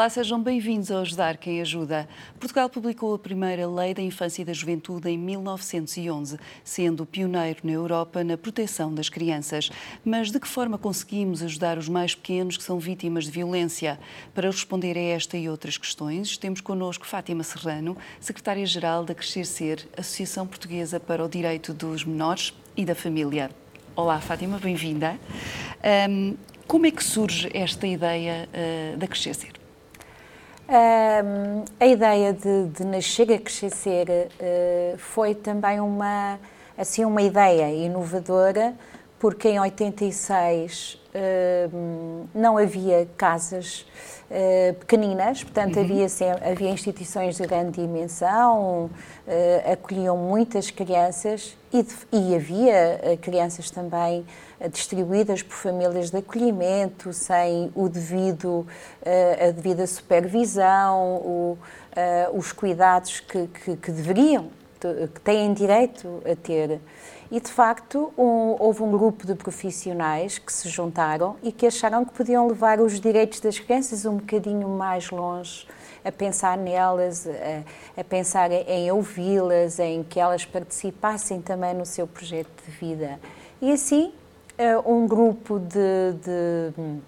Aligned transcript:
Olá, 0.00 0.08
sejam 0.08 0.42
bem-vindos 0.42 0.90
ao 0.90 1.02
Ajudar 1.02 1.36
Quem 1.36 1.60
Ajuda. 1.60 2.08
Portugal 2.38 2.70
publicou 2.70 3.14
a 3.14 3.18
primeira 3.18 3.68
Lei 3.68 3.92
da 3.92 4.00
Infância 4.00 4.40
e 4.40 4.46
da 4.46 4.52
Juventude 4.54 5.10
em 5.10 5.18
1911, 5.18 6.38
sendo 6.64 7.04
pioneiro 7.04 7.58
na 7.64 7.72
Europa 7.72 8.24
na 8.24 8.38
proteção 8.38 8.94
das 8.94 9.10
crianças. 9.10 9.68
Mas 10.02 10.30
de 10.30 10.40
que 10.40 10.48
forma 10.48 10.78
conseguimos 10.78 11.42
ajudar 11.42 11.76
os 11.76 11.86
mais 11.86 12.14
pequenos 12.14 12.56
que 12.56 12.62
são 12.62 12.78
vítimas 12.78 13.24
de 13.24 13.30
violência? 13.30 14.00
Para 14.32 14.50
responder 14.50 14.96
a 14.96 15.02
esta 15.02 15.36
e 15.36 15.50
outras 15.50 15.76
questões, 15.76 16.38
temos 16.38 16.62
connosco 16.62 17.06
Fátima 17.06 17.42
Serrano, 17.42 17.94
secretária-geral 18.18 19.04
da 19.04 19.14
Crescer 19.14 19.44
Ser, 19.44 19.86
Associação 19.98 20.46
Portuguesa 20.46 20.98
para 20.98 21.22
o 21.22 21.28
Direito 21.28 21.74
dos 21.74 22.06
Menores 22.06 22.54
e 22.74 22.86
da 22.86 22.94
Família. 22.94 23.50
Olá, 23.94 24.18
Fátima, 24.18 24.58
bem-vinda. 24.58 25.18
Um, 26.08 26.38
como 26.66 26.86
é 26.86 26.90
que 26.90 27.04
surge 27.04 27.50
esta 27.52 27.86
ideia 27.86 28.48
uh, 28.48 28.96
da 28.96 29.06
Crescer 29.06 29.34
Ser? 29.34 29.59
A 31.80 31.84
ideia 31.84 32.32
de, 32.32 32.68
de 32.68 32.84
nascer 32.84 33.32
a 33.32 33.38
crescer 33.40 34.06
uh, 34.08 34.98
foi 34.98 35.34
também 35.34 35.80
uma, 35.80 36.38
assim, 36.78 37.04
uma 37.04 37.20
ideia 37.20 37.68
inovadora, 37.74 38.72
porque 39.20 39.50
em 39.50 39.60
86 39.60 40.94
uh, 41.14 42.28
não 42.34 42.58
havia 42.58 43.06
casas 43.16 43.86
uh, 44.28 44.74
pequeninas, 44.80 45.44
portanto 45.44 45.76
uhum. 45.76 45.84
havia, 45.84 46.06
havia 46.50 46.70
instituições 46.70 47.36
de 47.36 47.46
grande 47.46 47.80
dimensão, 47.80 48.90
acolhiam 49.72 50.16
muitas 50.16 50.72
crianças 50.72 51.56
e, 51.72 51.86
e 52.10 52.34
havia 52.34 53.16
crianças 53.20 53.70
também 53.70 54.24
distribuídas 54.68 55.42
por 55.42 55.54
famílias 55.54 56.10
de 56.10 56.18
acolhimento, 56.18 57.12
sem 57.12 57.70
o 57.74 57.88
devido, 57.88 58.66
eh, 59.02 59.48
a 59.48 59.50
devida 59.52 59.86
supervisão, 59.86 61.16
o, 61.16 61.58
eh, 61.96 62.28
os 62.32 62.52
cuidados 62.52 63.20
que, 63.20 63.46
que, 63.46 63.76
que 63.76 63.90
deveriam, 63.90 64.50
que 65.14 65.20
têm 65.20 65.52
direito 65.52 66.22
a 66.30 66.34
ter. 66.34 66.80
E, 67.30 67.40
de 67.40 67.50
facto, 67.50 68.12
um, 68.18 68.56
houve 68.58 68.82
um 68.82 68.90
grupo 68.90 69.26
de 69.26 69.34
profissionais 69.34 70.38
que 70.38 70.52
se 70.52 70.68
juntaram 70.68 71.36
e 71.42 71.52
que 71.52 71.66
acharam 71.66 72.04
que 72.04 72.12
podiam 72.12 72.48
levar 72.48 72.80
os 72.80 73.00
direitos 73.00 73.40
das 73.40 73.58
crianças 73.58 74.04
um 74.04 74.16
bocadinho 74.16 74.68
mais 74.68 75.10
longe, 75.10 75.66
a 76.04 76.10
pensar 76.10 76.58
nelas, 76.58 77.26
a, 77.26 78.00
a 78.00 78.04
pensar 78.04 78.50
em 78.50 78.90
ouvi-las, 78.90 79.78
em 79.78 80.02
que 80.02 80.18
elas 80.18 80.44
participassem 80.44 81.40
também 81.40 81.72
no 81.72 81.86
seu 81.86 82.06
projeto 82.06 82.50
de 82.64 82.70
vida. 82.72 83.20
E 83.62 83.70
assim 83.70 84.12
um 84.84 85.06
grupo 85.06 85.58
de, 85.58 86.12
de, 86.22 87.00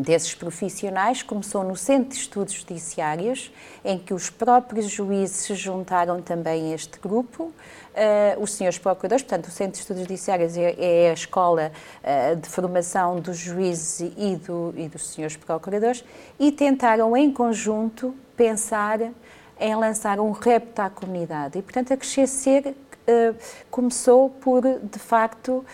desses 0.00 0.34
profissionais 0.34 1.22
começou 1.22 1.62
no 1.62 1.76
Centro 1.76 2.10
de 2.10 2.16
Estudos 2.16 2.54
Judiciários, 2.54 3.52
em 3.84 3.98
que 3.98 4.14
os 4.14 4.30
próprios 4.30 4.88
juízes 4.88 5.36
se 5.36 5.54
juntaram 5.54 6.22
também 6.22 6.72
a 6.72 6.74
este 6.74 6.98
grupo. 6.98 7.52
Uh, 7.94 8.42
os 8.42 8.54
senhores 8.54 8.76
procuradores, 8.76 9.22
portanto, 9.22 9.46
o 9.46 9.50
Centro 9.52 9.74
de 9.74 9.78
Estudos 9.78 10.02
Judiciários 10.02 10.56
é, 10.56 10.74
é 11.06 11.10
a 11.10 11.12
escola 11.12 11.70
uh, 12.02 12.34
de 12.34 12.48
formação 12.48 13.20
dos 13.20 13.36
juízes 13.36 14.12
e, 14.16 14.34
do, 14.34 14.74
e 14.76 14.88
dos 14.88 15.10
senhores 15.10 15.36
procuradores, 15.36 16.04
e 16.36 16.50
tentaram 16.50 17.16
em 17.16 17.32
conjunto 17.32 18.12
pensar 18.36 18.98
em 19.60 19.76
lançar 19.76 20.18
um 20.18 20.32
repto 20.32 20.82
à 20.82 20.90
comunidade. 20.90 21.56
E, 21.56 21.62
portanto, 21.62 21.92
a 21.92 21.96
Crescer 21.96 22.66
uh, 22.66 23.36
começou 23.70 24.28
por, 24.28 24.62
de 24.62 24.98
facto, 24.98 25.64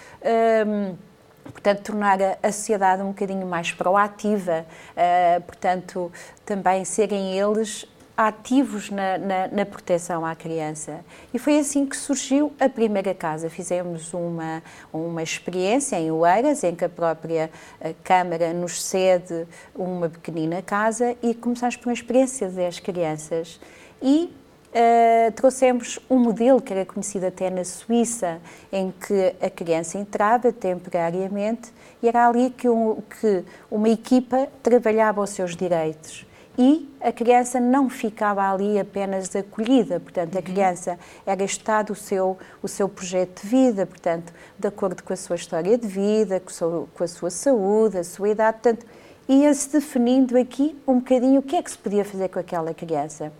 portanto, 1.44 1.82
tornar 1.82 2.18
a 2.42 2.52
sociedade 2.52 3.00
um 3.00 3.08
bocadinho 3.08 3.46
mais 3.46 3.72
proativa, 3.72 4.66
uh, 4.92 5.40
portanto, 5.40 6.12
também 6.44 6.84
serem 6.84 7.38
eles 7.38 7.88
ativos 8.26 8.90
na, 8.90 9.16
na, 9.16 9.48
na, 9.48 9.64
proteção 9.64 10.26
à 10.26 10.34
criança. 10.34 11.00
E 11.32 11.38
foi 11.38 11.58
assim 11.58 11.86
que 11.86 11.96
surgiu 11.96 12.52
a 12.60 12.68
primeira 12.68 13.14
casa. 13.14 13.48
Fizemos 13.48 14.12
uma, 14.12 14.62
uma 14.92 15.22
experiência 15.22 15.96
em 15.96 16.10
Oeiras, 16.10 16.62
em 16.62 16.74
que 16.74 16.84
a 16.84 16.88
própria 16.88 17.50
a 17.80 17.94
Câmara 18.04 18.52
nos 18.52 18.82
cede 18.82 19.46
uma 19.74 20.10
pequenina 20.10 20.60
casa 20.60 21.16
e 21.22 21.32
começamos 21.32 21.76
por 21.76 21.88
uma 21.88 21.94
experiência 21.94 22.50
das 22.50 22.78
crianças. 22.78 23.58
E 24.02 24.30
Uh, 24.70 25.32
trouxemos 25.32 25.98
um 26.08 26.16
modelo 26.16 26.62
que 26.62 26.72
era 26.72 26.86
conhecido 26.86 27.26
até 27.26 27.50
na 27.50 27.64
Suíça, 27.64 28.40
em 28.70 28.92
que 28.92 29.34
a 29.44 29.50
criança 29.50 29.98
entrava 29.98 30.52
temporariamente 30.52 31.72
e 32.00 32.06
era 32.06 32.28
ali 32.28 32.50
que, 32.50 32.68
um, 32.68 33.02
que 33.20 33.44
uma 33.68 33.88
equipa 33.88 34.46
trabalhava 34.62 35.20
os 35.20 35.30
seus 35.30 35.56
direitos. 35.56 36.24
E 36.58 36.88
a 37.00 37.12
criança 37.12 37.58
não 37.58 37.88
ficava 37.88 38.52
ali 38.52 38.78
apenas 38.78 39.34
acolhida, 39.34 40.00
portanto, 40.00 40.34
a 40.34 40.38
uhum. 40.38 40.44
criança 40.44 40.98
era 41.24 41.42
estado 41.42 41.92
o 41.92 41.96
seu, 41.96 42.36
o 42.62 42.68
seu 42.68 42.88
projeto 42.88 43.42
de 43.42 43.48
vida, 43.48 43.86
portanto, 43.86 44.32
de 44.58 44.68
acordo 44.68 45.02
com 45.02 45.12
a 45.12 45.16
sua 45.16 45.36
história 45.36 45.78
de 45.78 45.86
vida, 45.86 46.40
com 46.40 46.50
a 46.50 46.52
sua, 46.52 46.88
com 46.94 47.04
a 47.04 47.08
sua 47.08 47.30
saúde, 47.30 47.98
a 47.98 48.04
sua 48.04 48.28
idade, 48.28 48.58
portanto, 48.62 48.86
ia-se 49.28 49.70
definindo 49.70 50.36
aqui 50.36 50.76
um 50.86 50.98
bocadinho 50.98 51.40
o 51.40 51.42
que 51.42 51.56
é 51.56 51.62
que 51.62 51.70
se 51.70 51.78
podia 51.78 52.04
fazer 52.04 52.28
com 52.28 52.38
aquela 52.38 52.74
criança. 52.74 53.32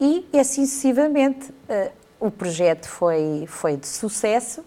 E, 0.00 0.26
assim 0.34 0.66
sucessivamente, 0.66 1.50
uh, 1.50 1.90
o 2.18 2.30
projeto 2.30 2.88
foi, 2.88 3.44
foi 3.46 3.76
de 3.76 3.86
sucesso. 3.86 4.64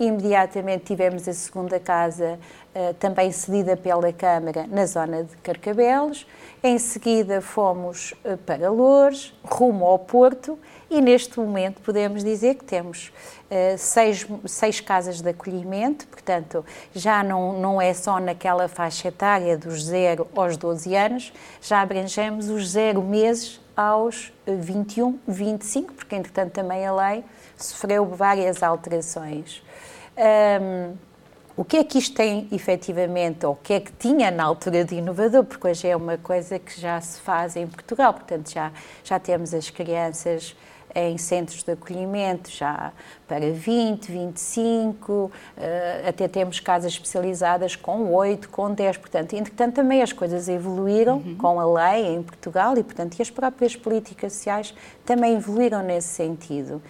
Imediatamente 0.00 0.84
tivemos 0.84 1.28
a 1.28 1.34
segunda 1.34 1.78
casa 1.78 2.38
uh, 2.74 2.94
também 2.94 3.30
cedida 3.30 3.76
pela 3.76 4.10
Câmara 4.14 4.66
na 4.66 4.86
zona 4.86 5.24
de 5.24 5.36
Carcabelos. 5.42 6.26
Em 6.62 6.78
seguida 6.78 7.42
fomos 7.42 8.12
uh, 8.24 8.38
para 8.38 8.70
Lourdes, 8.70 9.34
rumo 9.44 9.84
ao 9.84 9.98
Porto 9.98 10.58
e 10.88 11.02
neste 11.02 11.38
momento 11.38 11.82
podemos 11.82 12.24
dizer 12.24 12.54
que 12.54 12.64
temos 12.64 13.12
uh, 13.50 13.76
seis, 13.76 14.26
seis 14.46 14.80
casas 14.80 15.20
de 15.20 15.28
acolhimento, 15.28 16.08
portanto 16.08 16.64
já 16.94 17.22
não, 17.22 17.60
não 17.60 17.78
é 17.78 17.92
só 17.92 18.18
naquela 18.18 18.68
faixa 18.68 19.08
etária 19.08 19.58
dos 19.58 19.84
0 19.84 20.26
aos 20.34 20.56
12 20.56 20.96
anos, 20.96 21.30
já 21.60 21.82
abrangemos 21.82 22.48
os 22.48 22.70
0 22.70 23.02
meses 23.02 23.60
aos 23.76 24.32
21, 24.46 25.18
25, 25.28 25.92
porque 25.92 26.16
entretanto 26.16 26.52
também 26.52 26.86
a 26.86 26.94
lei 26.94 27.22
sofreu 27.54 28.06
várias 28.06 28.62
alterações. 28.62 29.62
Um, 30.16 30.96
o 31.56 31.64
que 31.64 31.76
é 31.76 31.84
que 31.84 31.98
isto 31.98 32.16
tem 32.16 32.48
efetivamente, 32.52 33.44
ou 33.44 33.52
o 33.52 33.56
que 33.56 33.74
é 33.74 33.80
que 33.80 33.92
tinha 33.92 34.30
na 34.30 34.44
altura 34.44 34.84
de 34.84 34.94
inovador, 34.94 35.44
porque 35.44 35.68
hoje 35.68 35.88
é 35.88 35.94
uma 35.94 36.16
coisa 36.16 36.58
que 36.58 36.80
já 36.80 36.98
se 37.00 37.20
faz 37.20 37.54
em 37.54 37.66
Portugal, 37.66 38.14
portanto 38.14 38.50
já, 38.50 38.72
já 39.04 39.18
temos 39.18 39.52
as 39.52 39.68
crianças 39.68 40.56
em 40.94 41.16
centros 41.18 41.62
de 41.62 41.72
acolhimento 41.72 42.50
já 42.50 42.92
para 43.28 43.52
20, 43.52 44.10
25, 44.10 45.30
eh, 45.56 46.04
até 46.08 46.26
temos 46.26 46.58
casas 46.60 46.92
especializadas 46.92 47.76
com 47.76 48.12
8, 48.12 48.48
com 48.48 48.72
10, 48.72 48.96
portanto, 48.96 49.34
entretanto 49.34 49.74
também 49.74 50.02
as 50.02 50.12
coisas 50.12 50.48
evoluíram 50.48 51.18
uhum. 51.18 51.36
com 51.36 51.60
a 51.60 51.90
lei 51.92 52.14
em 52.14 52.22
Portugal 52.22 52.76
e, 52.76 52.82
portanto, 52.82 53.18
e 53.18 53.22
as 53.22 53.30
próprias 53.30 53.76
políticas 53.76 54.32
sociais 54.32 54.74
também 55.04 55.36
evoluíram 55.36 55.82
nesse 55.82 56.08
sentido. 56.08 56.82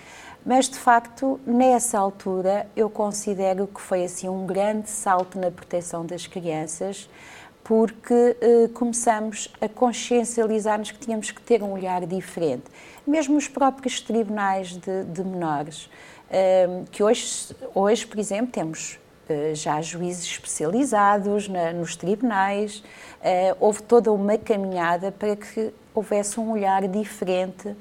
Mas, 0.45 0.69
de 0.69 0.77
facto, 0.79 1.39
nessa 1.47 1.99
altura, 1.99 2.67
eu 2.75 2.89
considero 2.89 3.67
que 3.67 3.81
foi 3.81 4.05
assim 4.05 4.29
um 4.29 4.47
grande 4.47 4.89
salto 4.89 5.39
na 5.39 5.51
proteção 5.51 6.05
das 6.05 6.27
crianças, 6.27 7.09
porque 7.63 8.37
eh, 8.41 8.69
começamos 8.73 9.53
a 9.61 9.69
consciencializar-nos 9.69 10.91
que 10.91 10.99
tínhamos 10.99 11.31
que 11.31 11.43
ter 11.43 11.63
um 11.63 11.73
olhar 11.73 12.05
diferente. 12.07 12.65
Mesmo 13.07 13.37
os 13.37 13.49
próprios 13.49 14.01
tribunais 14.01 14.77
de, 14.77 15.05
de 15.05 15.23
menores, 15.23 15.91
eh, 16.31 16.85
que 16.91 17.03
hoje, 17.03 17.55
hoje, 17.75 18.07
por 18.07 18.19
exemplo, 18.19 18.51
temos 18.51 18.99
eh, 19.31 19.55
já 19.55 19.81
juízes 19.81 20.25
especializados 20.25 21.49
na, 21.49 21.73
nos 21.73 21.95
tribunais, 21.95 22.83
eh, 23.23 23.55
houve 23.61 23.81
toda 23.83 24.11
uma 24.11 24.37
caminhada 24.37 25.13
para 25.13 25.37
que 25.37 25.73
houvesse 25.95 26.41
um 26.41 26.51
olhar 26.51 26.89
diferente 26.89 27.77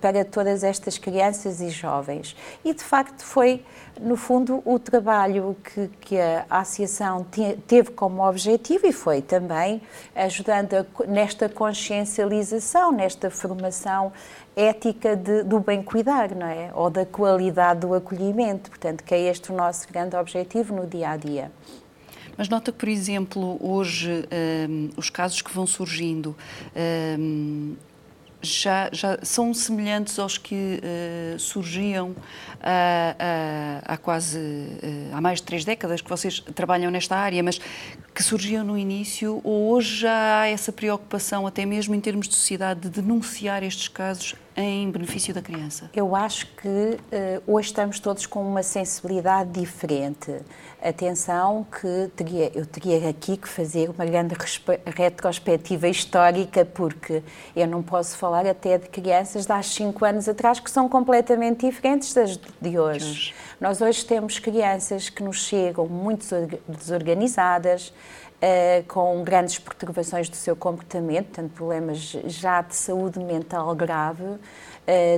para 0.00 0.24
todas 0.24 0.64
estas 0.64 0.98
crianças 0.98 1.60
e 1.60 1.70
jovens. 1.70 2.36
E, 2.64 2.72
de 2.72 2.82
facto, 2.82 3.22
foi, 3.22 3.62
no 4.00 4.16
fundo, 4.16 4.62
o 4.64 4.78
trabalho 4.78 5.56
que, 5.62 5.88
que 6.00 6.18
a 6.18 6.46
Associação 6.48 7.24
te, 7.24 7.58
teve 7.66 7.90
como 7.90 8.26
objetivo 8.26 8.86
e 8.86 8.92
foi 8.92 9.20
também 9.20 9.82
ajudando 10.14 10.74
a, 10.74 10.86
nesta 11.06 11.48
consciencialização, 11.48 12.92
nesta 12.92 13.30
formação 13.30 14.12
ética 14.56 15.14
de, 15.14 15.44
do 15.44 15.60
bem 15.60 15.82
cuidar, 15.82 16.34
não 16.34 16.46
é? 16.46 16.70
Ou 16.74 16.90
da 16.90 17.06
qualidade 17.06 17.80
do 17.80 17.94
acolhimento. 17.94 18.70
Portanto, 18.70 19.04
que 19.04 19.14
é 19.14 19.20
este 19.30 19.52
o 19.52 19.54
nosso 19.54 19.86
grande 19.92 20.16
objetivo 20.16 20.74
no 20.74 20.86
dia 20.86 21.10
a 21.10 21.16
dia. 21.16 21.52
Mas 22.36 22.48
nota 22.48 22.70
que, 22.70 22.78
por 22.78 22.88
exemplo, 22.88 23.58
hoje 23.60 24.24
um, 24.68 24.90
os 24.96 25.10
casos 25.10 25.42
que 25.42 25.52
vão 25.52 25.66
surgindo 25.66 26.36
um, 27.18 27.74
já, 28.40 28.88
já 28.92 29.18
são 29.22 29.52
semelhantes 29.52 30.18
aos 30.18 30.38
que 30.38 30.54
uh, 30.54 31.38
surgiam 31.38 32.14
há, 32.60 33.14
há, 33.84 33.96
quase 33.96 34.38
uh, 34.38 35.14
há 35.14 35.20
mais 35.20 35.40
de 35.40 35.44
três 35.44 35.64
décadas 35.64 36.00
que 36.00 36.08
vocês 36.08 36.40
trabalham 36.54 36.90
nesta 36.90 37.16
área, 37.16 37.42
mas 37.42 37.60
que 38.14 38.22
surgiam 38.22 38.64
no 38.64 38.78
início 38.78 39.40
ou 39.44 39.70
hoje 39.70 39.98
já 39.98 40.40
há 40.40 40.48
essa 40.48 40.72
preocupação, 40.72 41.46
até 41.46 41.64
mesmo 41.64 41.94
em 41.94 42.00
termos 42.00 42.28
de 42.28 42.34
sociedade, 42.34 42.80
de 42.80 42.88
denunciar 42.88 43.62
estes 43.62 43.88
casos 43.88 44.34
em 44.58 44.90
benefício 44.90 45.32
da 45.32 45.40
criança? 45.40 45.88
Eu 45.94 46.16
acho 46.16 46.46
que 46.56 46.68
uh, 46.68 46.98
hoje 47.46 47.68
estamos 47.68 48.00
todos 48.00 48.26
com 48.26 48.42
uma 48.42 48.62
sensibilidade 48.62 49.50
diferente. 49.50 50.34
Atenção 50.82 51.64
que 51.64 52.10
teria, 52.16 52.50
eu 52.54 52.66
teria 52.66 53.08
aqui 53.08 53.36
que 53.36 53.48
fazer 53.48 53.88
uma 53.88 54.04
grande 54.04 54.34
retrospectiva 54.96 55.88
histórica, 55.88 56.64
porque 56.64 57.22
eu 57.54 57.66
não 57.68 57.82
posso 57.82 58.16
falar 58.16 58.46
até 58.46 58.78
de 58.78 58.88
crianças 58.88 59.46
de 59.46 59.52
há 59.52 59.62
5 59.62 60.04
anos 60.04 60.28
atrás 60.28 60.58
que 60.58 60.70
são 60.70 60.88
completamente 60.88 61.66
diferentes 61.66 62.12
das 62.12 62.38
de 62.60 62.78
hoje. 62.78 63.34
Nós 63.60 63.80
hoje 63.80 64.04
temos 64.04 64.38
crianças 64.38 65.08
que 65.08 65.22
nos 65.22 65.44
chegam 65.44 65.86
muito 65.86 66.26
desorganizadas, 66.68 67.92
Uh, 68.40 68.86
com 68.86 69.24
grandes 69.24 69.58
perturbações 69.58 70.28
do 70.28 70.36
seu 70.36 70.54
comportamento, 70.54 71.26
portanto, 71.26 71.50
problemas 71.54 71.98
já 72.26 72.62
de 72.62 72.76
saúde 72.76 73.18
mental 73.18 73.74
grave. 73.74 74.22
Uh, 74.22 74.38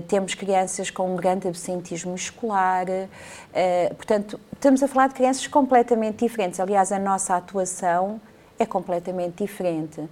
temos 0.08 0.34
crianças 0.34 0.90
com 0.90 1.12
um 1.12 1.16
grande 1.16 1.46
absentismo 1.46 2.14
escolar. 2.14 2.86
Uh, 2.88 3.94
portanto, 3.94 4.40
estamos 4.54 4.82
a 4.82 4.88
falar 4.88 5.08
de 5.08 5.14
crianças 5.16 5.46
completamente 5.46 6.24
diferentes. 6.24 6.58
Aliás, 6.60 6.92
a 6.92 6.98
nossa 6.98 7.36
atuação 7.36 8.18
é 8.58 8.64
completamente 8.64 9.44
diferente. 9.44 10.02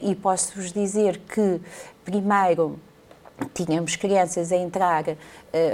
e 0.00 0.14
posso-vos 0.14 0.72
dizer 0.72 1.18
que, 1.18 1.60
primeiro, 2.04 2.78
tínhamos 3.54 3.96
crianças 3.96 4.52
a 4.52 4.56
entrar 4.56 5.04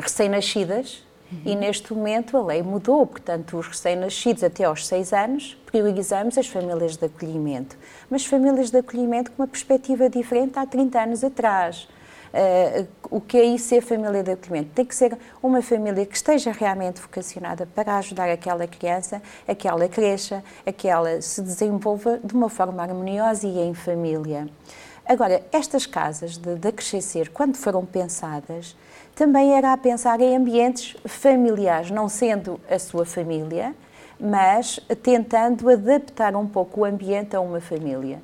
recém-nascidas, 0.00 1.03
Uhum. 1.30 1.40
E 1.44 1.54
neste 1.54 1.92
momento 1.92 2.36
a 2.36 2.42
lei 2.42 2.62
mudou, 2.62 3.06
portanto, 3.06 3.58
os 3.58 3.66
recém-nascidos 3.69 4.42
até 4.42 4.64
aos 4.64 4.86
6 4.86 5.12
anos 5.12 5.58
priorizamos 5.66 6.38
as 6.38 6.46
famílias 6.46 6.96
de 6.96 7.04
acolhimento. 7.04 7.76
Mas 8.08 8.25
famílias 8.25 8.70
de 8.70 8.78
acolhimento 8.78 9.30
com 9.32 9.42
uma 9.42 9.48
perspectiva 9.48 10.08
diferente 10.08 10.58
há 10.58 10.66
30 10.66 11.02
anos 11.02 11.25
atrás. 11.25 11.88
Uh, 12.28 12.86
o 13.10 13.20
que 13.22 13.38
é 13.38 13.44
isso 13.44 13.69
ser 13.69 13.80
família 13.80 14.22
de 14.22 14.32
acolhimento? 14.32 14.70
Tem 14.75 14.84
que 14.84 14.94
ser 14.94 15.16
uma 15.42 15.62
família 15.62 16.04
que 16.04 16.14
esteja 16.14 16.52
realmente 16.52 17.00
vocacionada 17.00 17.66
para 17.66 17.96
ajudar 17.96 18.28
aquela 18.28 18.66
criança 18.66 19.22
a 19.46 19.54
que 19.54 19.66
ela 19.66 19.88
cresça, 19.88 20.44
a 20.66 20.72
que 20.72 20.88
ela 20.88 21.20
se 21.22 21.40
desenvolva 21.40 22.20
de 22.22 22.34
uma 22.34 22.50
forma 22.50 22.82
harmoniosa 22.82 23.46
e 23.46 23.58
em 23.58 23.72
família. 23.72 24.46
Agora, 25.08 25.43
estas 25.50 25.87
casas 25.87 26.37
de, 26.37 26.56
de 26.56 26.69
acrescer, 26.69 27.31
quando 27.31 27.56
foram 27.56 27.82
pensadas, 27.87 28.76
também 29.14 29.55
era 29.55 29.72
a 29.72 29.76
pensar 29.78 30.20
em 30.20 30.37
ambientes 30.37 30.94
familiares, 31.06 31.90
não 31.90 32.10
sendo 32.10 32.60
a 32.70 32.78
sua 32.78 33.06
família, 33.06 33.75
mas 34.20 34.78
tentando 35.02 35.70
adaptar 35.70 36.37
um 36.37 36.46
pouco 36.46 36.82
o 36.82 36.84
ambiente 36.84 37.34
a 37.34 37.40
uma 37.40 37.58
família. 37.58 38.20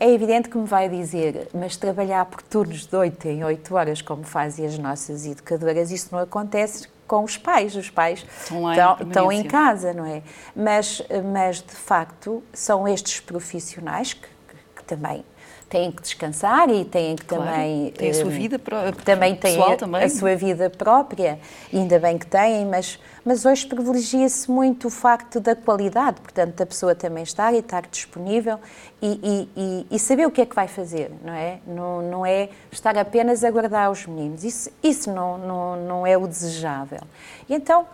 É 0.00 0.10
evidente 0.10 0.48
que 0.48 0.58
me 0.58 0.66
vai 0.66 0.88
dizer, 0.88 1.48
mas 1.54 1.76
trabalhar 1.76 2.24
por 2.26 2.42
turnos 2.42 2.86
de 2.86 2.96
8 2.96 3.28
em 3.28 3.44
8 3.44 3.74
horas, 3.76 4.02
como 4.02 4.24
fazem 4.24 4.66
as 4.66 4.76
nossas 4.76 5.24
educadoras, 5.26 5.92
isso 5.92 6.08
não 6.10 6.18
acontece 6.18 6.88
com 7.06 7.22
os 7.22 7.36
pais. 7.36 7.76
Os 7.76 7.88
pais 7.88 8.26
estão, 8.42 8.70
estão, 8.72 8.96
estão 9.00 9.32
em 9.32 9.44
casa, 9.44 9.94
não 9.94 10.04
é? 10.04 10.24
Mas, 10.56 11.00
mas, 11.32 11.62
de 11.62 11.76
facto, 11.76 12.42
são 12.52 12.88
estes 12.88 13.20
profissionais 13.20 14.12
que, 14.12 14.26
que, 14.26 14.56
que 14.74 14.84
também 14.84 15.24
têm 15.68 15.90
que 15.90 16.00
descansar 16.00 16.70
e 16.70 16.84
têm 16.84 17.16
que 17.16 17.24
claro, 17.24 17.44
também 17.44 17.90
têm 17.90 18.10
a 18.10 18.14
sua 18.14 18.32
eh, 18.32 18.38
vida 18.38 18.60
também 19.04 19.34
têm 19.34 19.62
a, 19.62 19.76
também. 19.76 20.02
a 20.02 20.08
sua 20.08 20.36
vida 20.36 20.70
própria. 20.70 21.40
Ainda 21.72 21.98
bem 21.98 22.16
que 22.16 22.26
têm 22.26 22.64
mas 22.66 22.98
mas 23.24 23.44
hoje 23.44 23.66
privilegia-se 23.66 24.48
muito 24.48 24.86
o 24.86 24.90
facto 24.90 25.40
da 25.40 25.56
qualidade 25.56 26.20
portanto 26.20 26.54
da 26.54 26.66
pessoa 26.66 26.94
também 26.94 27.24
estar 27.24 27.52
e 27.52 27.58
estar 27.58 27.82
disponível 27.90 28.60
e, 29.02 29.48
e, 29.56 29.86
e, 29.90 29.98
saber 29.98 30.26
o 30.26 30.30
que 30.30 30.40
é 30.40 30.46
que 30.46 30.54
vai 30.54 30.68
fazer 30.68 31.10
não 31.24 31.32
é? 31.32 31.58
Não, 31.66 32.02
não 32.02 32.26
é 32.26 32.48
estar 32.70 32.96
apenas 32.96 33.42
a 33.42 33.50
guardar 33.50 33.90
os 33.90 34.06
meninos. 34.06 34.44
Isso 34.44 34.70
isso 34.82 35.12
não 35.12 35.36
não, 35.36 35.76
não 35.76 36.06
é 36.06 36.16
o 36.16 36.26
desejável. 36.28 37.02
E 37.48 37.54
então 37.54 37.86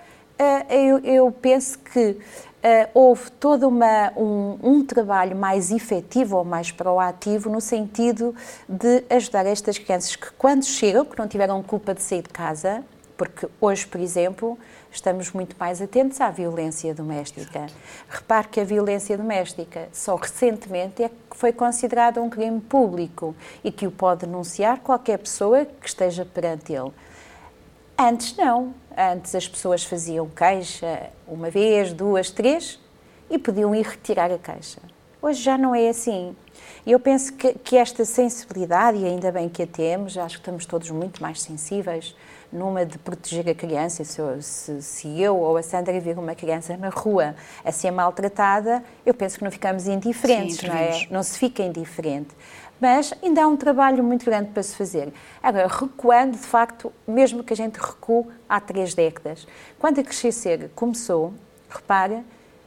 eu, 0.71 0.99
eu 0.99 1.33
penso 1.33 1.79
que 1.79 2.19
Uh, 2.63 2.87
houve 2.95 3.29
todo 3.33 3.67
uma, 3.67 4.13
um, 4.17 4.57
um, 4.63 4.85
trabalho 4.85 5.37
mais 5.37 5.73
efetivo 5.73 6.37
ou 6.37 6.45
mais 6.45 6.71
proativo 6.71 7.51
no 7.51 7.61
sentido 7.61 8.33
de 8.69 9.03
ajudar 9.11 9.47
estas 9.47 9.79
crianças 9.79 10.15
que, 10.15 10.31
quando 10.39 10.65
chegam, 10.65 11.05
que 11.05 11.19
não 11.19 11.27
tiveram 11.27 11.61
culpa 11.61 11.93
de 11.93 12.01
sair 12.01 12.23
de 12.23 12.29
casa, 12.29 12.85
porque 13.17 13.49
hoje, 13.61 13.85
por 13.87 14.01
exemplo, 14.01 14.57
estamos 14.93 15.33
muito 15.33 15.57
mais 15.59 15.83
atentos 15.83 16.21
à 16.21 16.31
violência 16.31 16.95
doméstica. 16.95 17.67
Repare 18.09 18.49
que 18.49 18.61
a 18.61 18.65
violência 18.65 19.17
doméstica 19.17 19.89
só 19.93 20.15
recentemente 20.15 21.03
é 21.03 21.09
que 21.09 21.37
foi 21.37 21.53
considerada 21.53 22.23
um 22.23 22.31
crime 22.31 22.61
público 22.61 23.35
e 23.65 23.73
que 23.73 23.87
o 23.87 23.91
pode 23.91 24.27
denunciar 24.27 24.79
qualquer 24.79 25.19
pessoa 25.19 25.65
que 25.65 25.89
esteja 25.89 26.25
perante 26.25 26.73
ele. 26.73 26.93
Antes 28.03 28.37
não. 28.37 28.75
Antes 28.97 29.33
as 29.35 29.47
pessoas 29.47 29.85
faziam 29.85 30.29
queixa 30.29 31.11
uma 31.27 31.51
vez, 31.51 31.93
duas, 31.93 32.31
três 32.31 32.81
e 33.31 33.39
podiam 33.39 33.73
ir 33.75 33.87
retirar 33.87 34.31
a 34.31 34.39
queixa. 34.39 34.81
Hoje 35.21 35.41
já 35.41 35.57
não 35.57 35.73
é 35.73 35.89
assim. 35.89 36.35
E 36.85 36.91
eu 36.91 36.99
penso 36.99 37.33
que, 37.35 37.55
que, 37.55 37.77
esta 37.77 38.05
sensibilidade, 38.05 38.99
e 38.99 39.07
ainda 39.07 39.31
bem 39.31 39.49
que 39.49 39.63
a 39.63 39.67
temos, 39.69 40.19
acho 40.19 40.35
que 40.35 40.41
estamos 40.41 40.67
todos 40.67 40.91
muito 40.91 41.23
mais 41.23 41.41
sensíveis, 41.41 42.15
numa 42.53 42.85
de 42.85 42.99
proteger 42.99 43.49
a 43.49 43.55
criança. 43.55 44.05
Se 44.05 44.21
eu, 44.21 44.43
se, 44.43 44.83
se 44.83 45.21
eu 45.21 45.37
ou 45.37 45.57
a 45.57 45.63
Sandra 45.63 45.99
vir 46.01 46.19
uma 46.19 46.35
criança 46.35 46.77
na 46.77 46.89
rua 46.89 47.37
a 47.65 47.71
ser 47.71 47.93
maltratada, 47.93 48.83
eu 49.07 49.15
penso 49.15 49.39
que 49.39 49.45
não 49.45 49.51
ficamos 49.51 49.87
indiferentes, 49.87 50.57
Sim, 50.57 50.67
não 50.67 50.75
é? 50.75 51.07
Não 51.09 51.23
se 51.23 51.39
fica 51.39 51.63
indiferente 51.63 52.35
mas 52.83 53.15
ainda 53.23 53.45
há 53.45 53.47
um 53.47 53.57
trabalho 53.57 54.03
muito 54.03 54.25
grande 54.25 54.51
para 54.51 54.61
se 54.61 54.75
fazer. 54.75 55.13
Agora, 55.41 55.69
recuando, 55.69 56.33
de 56.33 56.45
facto, 56.45 56.93
mesmo 57.07 57.45
que 57.45 57.53
a 57.53 57.57
gente 57.57 57.77
recue 57.77 58.27
há 58.49 58.61
três 58.61 58.93
décadas, 58.93 59.47
quando 59.79 60.01
a 60.01 60.03
Crescer 60.03 60.69
começou, 60.75 61.33
repara, 61.71 62.25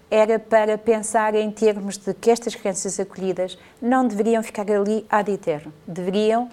era 0.09 0.39
para 0.39 0.77
pensar 0.77 1.35
em 1.35 1.51
termos 1.51 1.97
de 1.97 2.13
que 2.13 2.31
estas 2.31 2.56
crianças 2.56 2.97
acolhidas 2.97 3.57
não 3.81 4.07
deveriam 4.07 4.41
ficar 4.41 4.65
ali 4.71 5.06
ad 5.09 5.29
eterno, 5.29 5.73
deveriam 5.85 6.50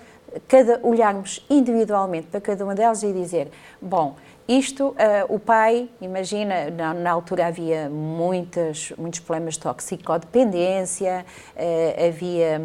cada, 0.49 0.81
olharmos 0.82 1.47
individualmente 1.49 2.26
para 2.26 2.40
cada 2.40 2.64
uma 2.64 2.75
delas 2.75 3.04
e 3.04 3.12
dizer, 3.12 3.49
bom, 3.81 4.16
isto, 4.49 4.88
uh, 4.88 4.97
o 5.28 5.38
pai, 5.38 5.88
imagina, 6.00 6.69
na, 6.69 6.92
na, 6.92 7.12
altura 7.12 7.47
havia 7.47 7.88
muitas, 7.88 8.92
muitos 8.99 9.21
problemas 9.21 9.54
de 9.54 9.61
toxicodependência, 9.61 11.25
uh, 11.54 12.09
havia 12.09 12.61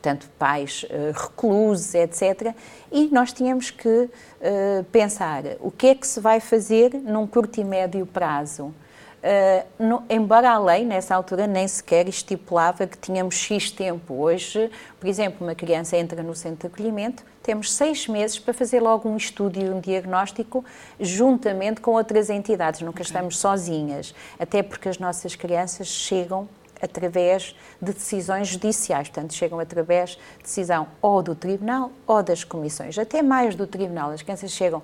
portanto, 0.00 0.30
pais 0.38 0.84
uh, 0.84 1.12
reclusos, 1.12 1.94
etc. 1.94 2.54
E 2.90 3.08
nós 3.12 3.32
tínhamos 3.32 3.70
que 3.70 3.88
uh, 3.88 4.84
pensar 4.90 5.42
o 5.60 5.70
que 5.70 5.88
é 5.88 5.94
que 5.94 6.06
se 6.06 6.18
vai 6.18 6.40
fazer 6.40 6.94
num 6.94 7.26
curto 7.26 7.60
e 7.60 7.64
médio 7.64 8.06
prazo. 8.06 8.74
Uh, 9.22 9.66
no, 9.78 10.02
embora 10.08 10.50
a 10.50 10.58
lei, 10.58 10.86
nessa 10.86 11.14
altura, 11.14 11.46
nem 11.46 11.68
sequer 11.68 12.08
estipulava 12.08 12.86
que 12.86 12.96
tínhamos 12.96 13.34
X 13.34 13.70
tempo. 13.70 14.14
Hoje, 14.14 14.70
por 14.98 15.06
exemplo, 15.06 15.46
uma 15.46 15.54
criança 15.54 15.98
entra 15.98 16.22
no 16.22 16.34
centro 16.34 16.66
de 16.66 16.74
acolhimento, 16.74 17.22
temos 17.42 17.70
seis 17.70 18.08
meses 18.08 18.38
para 18.38 18.54
fazer 18.54 18.80
logo 18.80 19.06
um 19.06 19.18
estudo 19.18 19.60
e 19.60 19.68
um 19.68 19.78
diagnóstico 19.78 20.64
juntamente 20.98 21.82
com 21.82 21.90
outras 21.90 22.30
entidades, 22.30 22.80
nunca 22.80 23.02
estamos 23.02 23.36
sozinhas, 23.36 24.14
até 24.38 24.62
porque 24.62 24.88
as 24.88 24.98
nossas 24.98 25.34
crianças 25.34 25.88
chegam 25.88 26.48
através 26.80 27.54
de 27.80 27.92
decisões 27.92 28.48
judiciais, 28.48 29.08
portanto, 29.08 29.34
chegam 29.34 29.58
através 29.58 30.10
de 30.10 30.44
decisão 30.44 30.86
ou 31.00 31.22
do 31.22 31.34
Tribunal 31.34 31.90
ou 32.06 32.22
das 32.22 32.44
comissões, 32.44 32.98
até 32.98 33.22
mais 33.22 33.54
do 33.54 33.66
Tribunal. 33.66 34.10
As 34.10 34.22
crianças 34.22 34.50
chegam. 34.50 34.82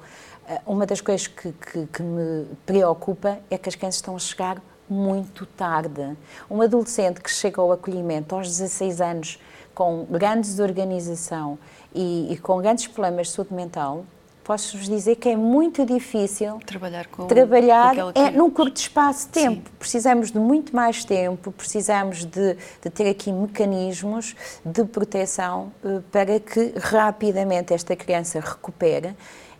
Eh, 0.48 0.60
uma 0.66 0.86
das 0.86 1.00
coisas 1.00 1.26
que, 1.26 1.52
que, 1.52 1.86
que 1.86 2.02
me 2.02 2.46
preocupa 2.64 3.38
é 3.50 3.58
que 3.58 3.68
as 3.68 3.74
crianças 3.74 3.96
estão 3.96 4.16
a 4.16 4.18
chegar 4.18 4.62
muito 4.88 5.44
tarde. 5.46 6.16
Um 6.50 6.62
adolescente 6.62 7.20
que 7.20 7.30
chega 7.30 7.60
ao 7.60 7.72
acolhimento 7.72 8.34
aos 8.34 8.46
16 8.48 9.00
anos 9.00 9.38
com 9.74 10.04
grande 10.04 10.48
desorganização 10.48 11.58
e, 11.94 12.32
e 12.32 12.38
com 12.38 12.60
grandes 12.62 12.86
problemas 12.86 13.26
de 13.26 13.34
saúde 13.34 13.52
mental, 13.52 14.04
posso-vos 14.46 14.88
dizer 14.88 15.16
que 15.16 15.28
é 15.28 15.36
muito 15.36 15.84
difícil 15.84 16.60
trabalhar, 16.64 17.08
com, 17.08 17.26
trabalhar 17.26 17.96
com 17.96 18.12
é, 18.14 18.30
num 18.30 18.48
curto 18.48 18.76
espaço 18.76 19.26
de 19.26 19.32
tempo. 19.32 19.68
Sim. 19.68 19.74
Precisamos 19.76 20.30
de 20.30 20.38
muito 20.38 20.74
mais 20.74 21.04
tempo, 21.04 21.50
precisamos 21.50 22.24
de, 22.24 22.56
de, 22.80 22.88
ter 22.88 23.10
aqui 23.10 23.32
mecanismos 23.32 24.36
de 24.64 24.84
proteção 24.84 25.72
uh, 25.82 26.00
para 26.12 26.38
que 26.38 26.74
rapidamente 26.78 27.74
esta 27.74 27.96
criança 27.96 28.38
recupere. 28.38 29.16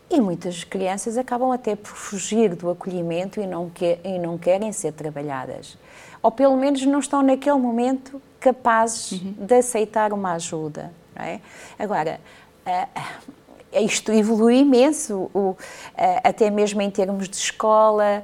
E 0.09 0.21
muitas 0.21 0.62
crianças 0.62 1.19
acabam 1.19 1.50
até 1.50 1.75
por 1.75 1.90
fugir 1.90 2.55
do 2.55 2.71
acolhimento 2.71 3.40
e 3.40 3.47
não, 3.47 3.69
que, 3.69 3.99
e 4.05 4.21
não 4.21 4.38
querem 4.38 4.71
ser 4.71 4.93
trabalhadas. 4.93 5.76
Ou 6.23 6.31
pelo 6.31 6.57
menos 6.57 6.87
não 6.87 7.00
estão 7.00 7.23
naquele 7.23 7.59
momento 7.59 8.23
capazes 8.38 9.21
uhum. 9.21 9.35
de 9.37 9.55
aceitar 9.57 10.12
uma 10.12 10.35
ajuda. 10.35 10.93
É? 11.16 11.40
Agora, 11.76 12.21
isto 13.80 14.12
evolui 14.12 14.59
imenso, 14.59 15.30
o, 15.35 15.56
até 16.25 16.50
mesmo 16.50 16.80
em 16.80 16.90
termos 16.90 17.28
de 17.28 17.37
escola, 17.37 18.23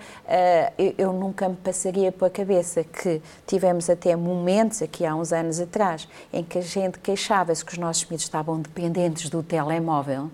eu, 0.78 0.94
eu, 0.99 1.12
nunca 1.12 1.49
me 1.49 1.56
passaria 1.56 2.11
pela 2.11 2.30
cabeça 2.30 2.85
que 2.85 3.21
tivemos 3.47 3.90
até 3.90 4.16
momentos, 4.16 4.82
aqui 4.82 5.04
há 5.04 5.14
uns 5.14 5.32
anos 5.32 5.61
atrás, 5.61 6.09
em 6.32 6.42
que 6.42 6.59
a 6.59 6.62
gente 6.62 6.99
queixava-se 6.99 7.64
que 7.64 7.73
os 7.73 7.78
nossos 7.78 8.04
miúdos 8.04 8.25
estavam 8.25 8.61
dependentes 8.61 9.28
do 9.28 9.42
telemóvel. 9.42 10.30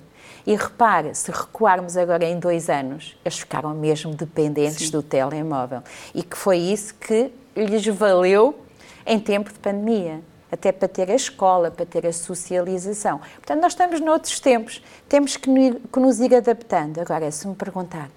E 0.46 0.54
repare, 0.54 1.14
se 1.14 1.30
recuarmos 1.30 1.96
agora 1.96 2.25
em 2.25 2.38
dois 2.38 2.70
anos, 2.70 3.16
eles 3.25 3.38
ficaram 3.38 3.75
mesmo 3.75 4.14
dependentes 4.14 4.87
Sim. 4.87 4.92
do 4.92 5.02
telemóvel. 5.02 5.82
E 6.14 6.22
que 6.22 6.37
foi 6.37 6.58
isso 6.58 6.94
que 6.94 7.30
lhes 7.54 7.87
valeu 7.87 8.58
em 9.06 9.18
tempo 9.18 9.52
de 9.52 9.58
pandemia 9.58 10.22
até 10.50 10.72
para 10.72 10.88
ter 10.88 11.10
a 11.10 11.14
escola, 11.14 11.70
para 11.70 11.84
ter 11.84 12.06
a 12.06 12.12
socialização. 12.12 13.18
Portanto, 13.36 13.60
nós 13.60 13.72
estamos 13.72 14.00
noutros 14.00 14.40
tempos, 14.40 14.82
temos 15.08 15.36
que, 15.36 15.50
nos 15.50 16.20
ir 16.20 16.34
adaptando. 16.34 16.98
Agora, 17.00 17.30
se 17.30 17.46
me 17.46 17.54
perguntar, 17.54 18.10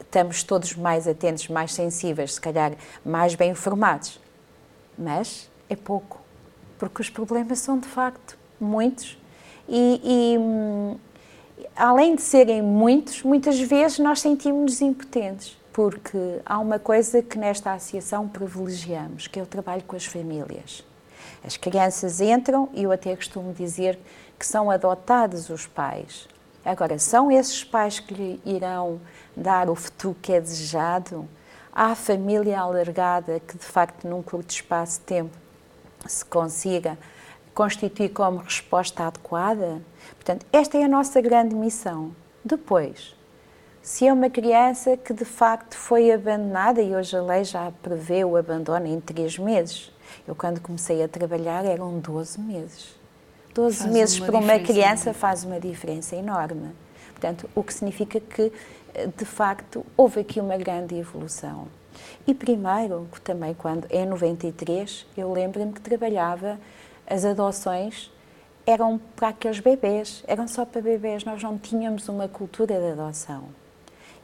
estamos 0.00 0.42
todos 0.42 0.74
mais 0.74 1.08
atentos, 1.08 1.48
mais 1.48 1.72
sensíveis, 1.72 2.34
se 2.34 2.40
calhar 2.40 2.72
mais 3.04 3.34
bem 3.34 3.50
informados, 3.50 4.20
mas 4.98 5.50
é 5.68 5.76
pouco, 5.76 6.20
porque 6.78 7.00
os 7.00 7.10
problemas 7.10 7.58
são 7.58 7.78
de 7.78 7.88
facto 7.88 8.38
muitos 8.60 9.18
e, 9.68 10.00
e 10.02 11.66
além 11.74 12.14
de 12.14 12.22
serem 12.22 12.62
muitos, 12.62 13.22
muitas 13.22 13.58
vezes 13.60 13.98
nós 13.98 14.20
sentimos-nos 14.20 14.80
impotentes 14.80 15.56
porque 15.76 16.40
há 16.46 16.58
uma 16.58 16.78
coisa 16.78 17.20
que 17.20 17.36
nesta 17.36 17.74
associação 17.74 18.26
privilegiamos, 18.26 19.26
que 19.26 19.38
é 19.38 19.42
o 19.42 19.46
trabalho 19.46 19.82
com 19.82 19.94
as 19.94 20.06
famílias. 20.06 20.82
As 21.46 21.56
crianças 21.56 22.20
entram 22.20 22.68
e 22.72 22.82
eu 22.82 22.90
até 22.90 23.14
costumo 23.14 23.54
dizer 23.54 23.96
que 24.36 24.44
são 24.44 24.68
adotados 24.68 25.48
os 25.48 25.64
pais. 25.64 26.26
Agora, 26.64 26.98
são 26.98 27.30
esses 27.30 27.62
pais 27.62 28.00
que 28.00 28.12
lhe 28.12 28.40
irão 28.44 29.00
dar 29.36 29.70
o 29.70 29.76
futuro 29.76 30.16
que 30.20 30.32
é 30.32 30.40
desejado? 30.40 31.28
Há 31.72 31.94
família 31.94 32.58
alargada 32.58 33.38
que, 33.38 33.56
de 33.56 33.64
facto, 33.64 34.08
num 34.08 34.22
curto 34.22 34.50
espaço 34.50 34.98
de 34.98 35.04
tempo 35.06 35.36
se 36.04 36.24
consiga 36.24 36.98
constituir 37.54 38.08
como 38.08 38.38
resposta 38.38 39.04
adequada? 39.04 39.80
Portanto, 40.16 40.44
esta 40.52 40.76
é 40.76 40.82
a 40.82 40.88
nossa 40.88 41.20
grande 41.20 41.54
missão. 41.54 42.10
Depois, 42.44 43.14
se 43.80 44.04
é 44.04 44.12
uma 44.12 44.28
criança 44.28 44.96
que 44.96 45.14
de 45.14 45.24
facto 45.24 45.76
foi 45.76 46.10
abandonada, 46.10 46.82
e 46.82 46.96
hoje 46.96 47.16
a 47.16 47.22
lei 47.22 47.44
já 47.44 47.70
prevê 47.80 48.24
o 48.24 48.36
abandono 48.36 48.88
em 48.88 49.00
três 49.00 49.38
meses, 49.38 49.92
eu, 50.26 50.34
quando 50.34 50.60
comecei 50.60 51.02
a 51.02 51.08
trabalhar, 51.08 51.64
eram 51.64 51.98
12 51.98 52.40
meses. 52.40 52.94
12 53.54 53.78
faz 53.78 53.92
meses 53.92 54.20
para 54.20 54.38
uma 54.38 54.58
criança 54.58 55.14
faz 55.14 55.44
uma 55.44 55.58
diferença 55.58 56.14
enorme. 56.14 56.70
Portanto, 57.12 57.48
o 57.54 57.62
que 57.62 57.72
significa 57.72 58.20
que, 58.20 58.52
de 59.16 59.24
facto, 59.24 59.84
houve 59.96 60.20
aqui 60.20 60.40
uma 60.40 60.56
grande 60.56 60.94
evolução. 60.94 61.68
E 62.26 62.34
primeiro, 62.34 63.08
também 63.24 63.54
quando, 63.54 63.86
em 63.90 64.04
93, 64.04 65.06
eu 65.16 65.32
lembro-me 65.32 65.72
que 65.72 65.80
trabalhava 65.80 66.58
as 67.06 67.24
adoções 67.24 68.10
eram 68.66 69.00
para 69.14 69.28
aqueles 69.28 69.60
bebês, 69.60 70.24
eram 70.26 70.48
só 70.48 70.64
para 70.64 70.82
bebês, 70.82 71.24
nós 71.24 71.40
não 71.42 71.56
tínhamos 71.56 72.08
uma 72.08 72.26
cultura 72.26 72.78
de 72.78 73.00
adoção. 73.00 73.44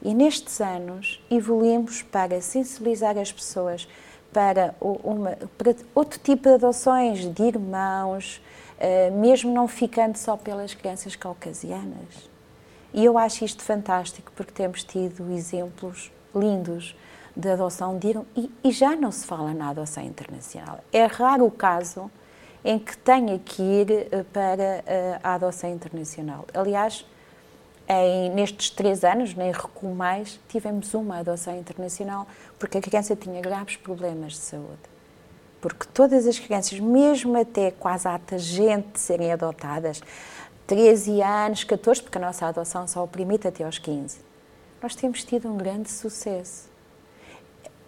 E 0.02 0.12
nestes 0.12 0.60
anos 0.60 1.24
evoluímos 1.30 2.02
para 2.02 2.40
sensibilizar 2.40 3.16
as 3.16 3.30
pessoas 3.30 3.86
para, 4.32 4.74
uma, 4.80 5.36
para 5.58 5.74
outro 5.94 6.18
tipo 6.18 6.44
de 6.44 6.54
adoções 6.54 7.32
de 7.32 7.42
irmãos, 7.42 8.42
uh, 8.78 9.12
mesmo 9.16 9.52
não 9.52 9.68
ficando 9.68 10.16
só 10.16 10.36
pelas 10.36 10.74
crianças 10.74 11.14
caucasianas. 11.16 12.30
E 12.94 13.04
eu 13.04 13.16
acho 13.16 13.44
isto 13.44 13.62
fantástico 13.62 14.32
porque 14.34 14.52
temos 14.52 14.84
tido 14.84 15.30
exemplos 15.32 16.12
lindos 16.34 16.94
de 17.34 17.48
adoção 17.48 17.98
de 17.98 18.14
e, 18.36 18.50
e 18.62 18.70
já 18.70 18.94
não 18.94 19.10
se 19.10 19.26
fala 19.26 19.54
na 19.54 19.70
adoção 19.70 20.04
internacional. 20.04 20.80
É 20.92 21.06
raro 21.06 21.46
o 21.46 21.50
caso 21.50 22.10
em 22.64 22.78
que 22.78 22.96
tenha 22.96 23.38
que 23.38 23.62
ir 23.62 23.90
eh, 23.90 24.24
para 24.32 24.84
eh, 24.86 25.18
a 25.22 25.34
adoção 25.34 25.70
internacional. 25.70 26.46
Aliás, 26.54 27.04
em, 27.88 28.30
nestes 28.30 28.70
três 28.70 29.04
anos, 29.04 29.34
nem 29.34 29.50
recuo 29.52 29.94
mais, 29.94 30.38
tivemos 30.48 30.94
uma 30.94 31.18
adoção 31.18 31.56
internacional 31.58 32.26
porque 32.58 32.78
a 32.78 32.80
criança 32.80 33.16
tinha 33.16 33.40
graves 33.40 33.76
problemas 33.76 34.32
de 34.32 34.38
saúde. 34.38 34.92
Porque 35.60 35.86
todas 35.92 36.26
as 36.26 36.38
crianças, 36.38 36.78
mesmo 36.80 37.38
até 37.38 37.70
quase 37.70 38.08
há 38.08 38.18
gente 38.36 38.98
serem 38.98 39.32
adotadas, 39.32 40.00
13 40.66 41.20
anos, 41.22 41.64
14, 41.64 42.02
porque 42.02 42.18
a 42.18 42.20
nossa 42.20 42.46
adoção 42.46 42.86
só 42.86 43.04
o 43.04 43.08
permite 43.08 43.46
até 43.46 43.64
aos 43.64 43.78
15, 43.78 44.18
nós 44.82 44.94
temos 44.94 45.22
tido 45.22 45.48
um 45.48 45.56
grande 45.56 45.90
sucesso. 45.90 46.68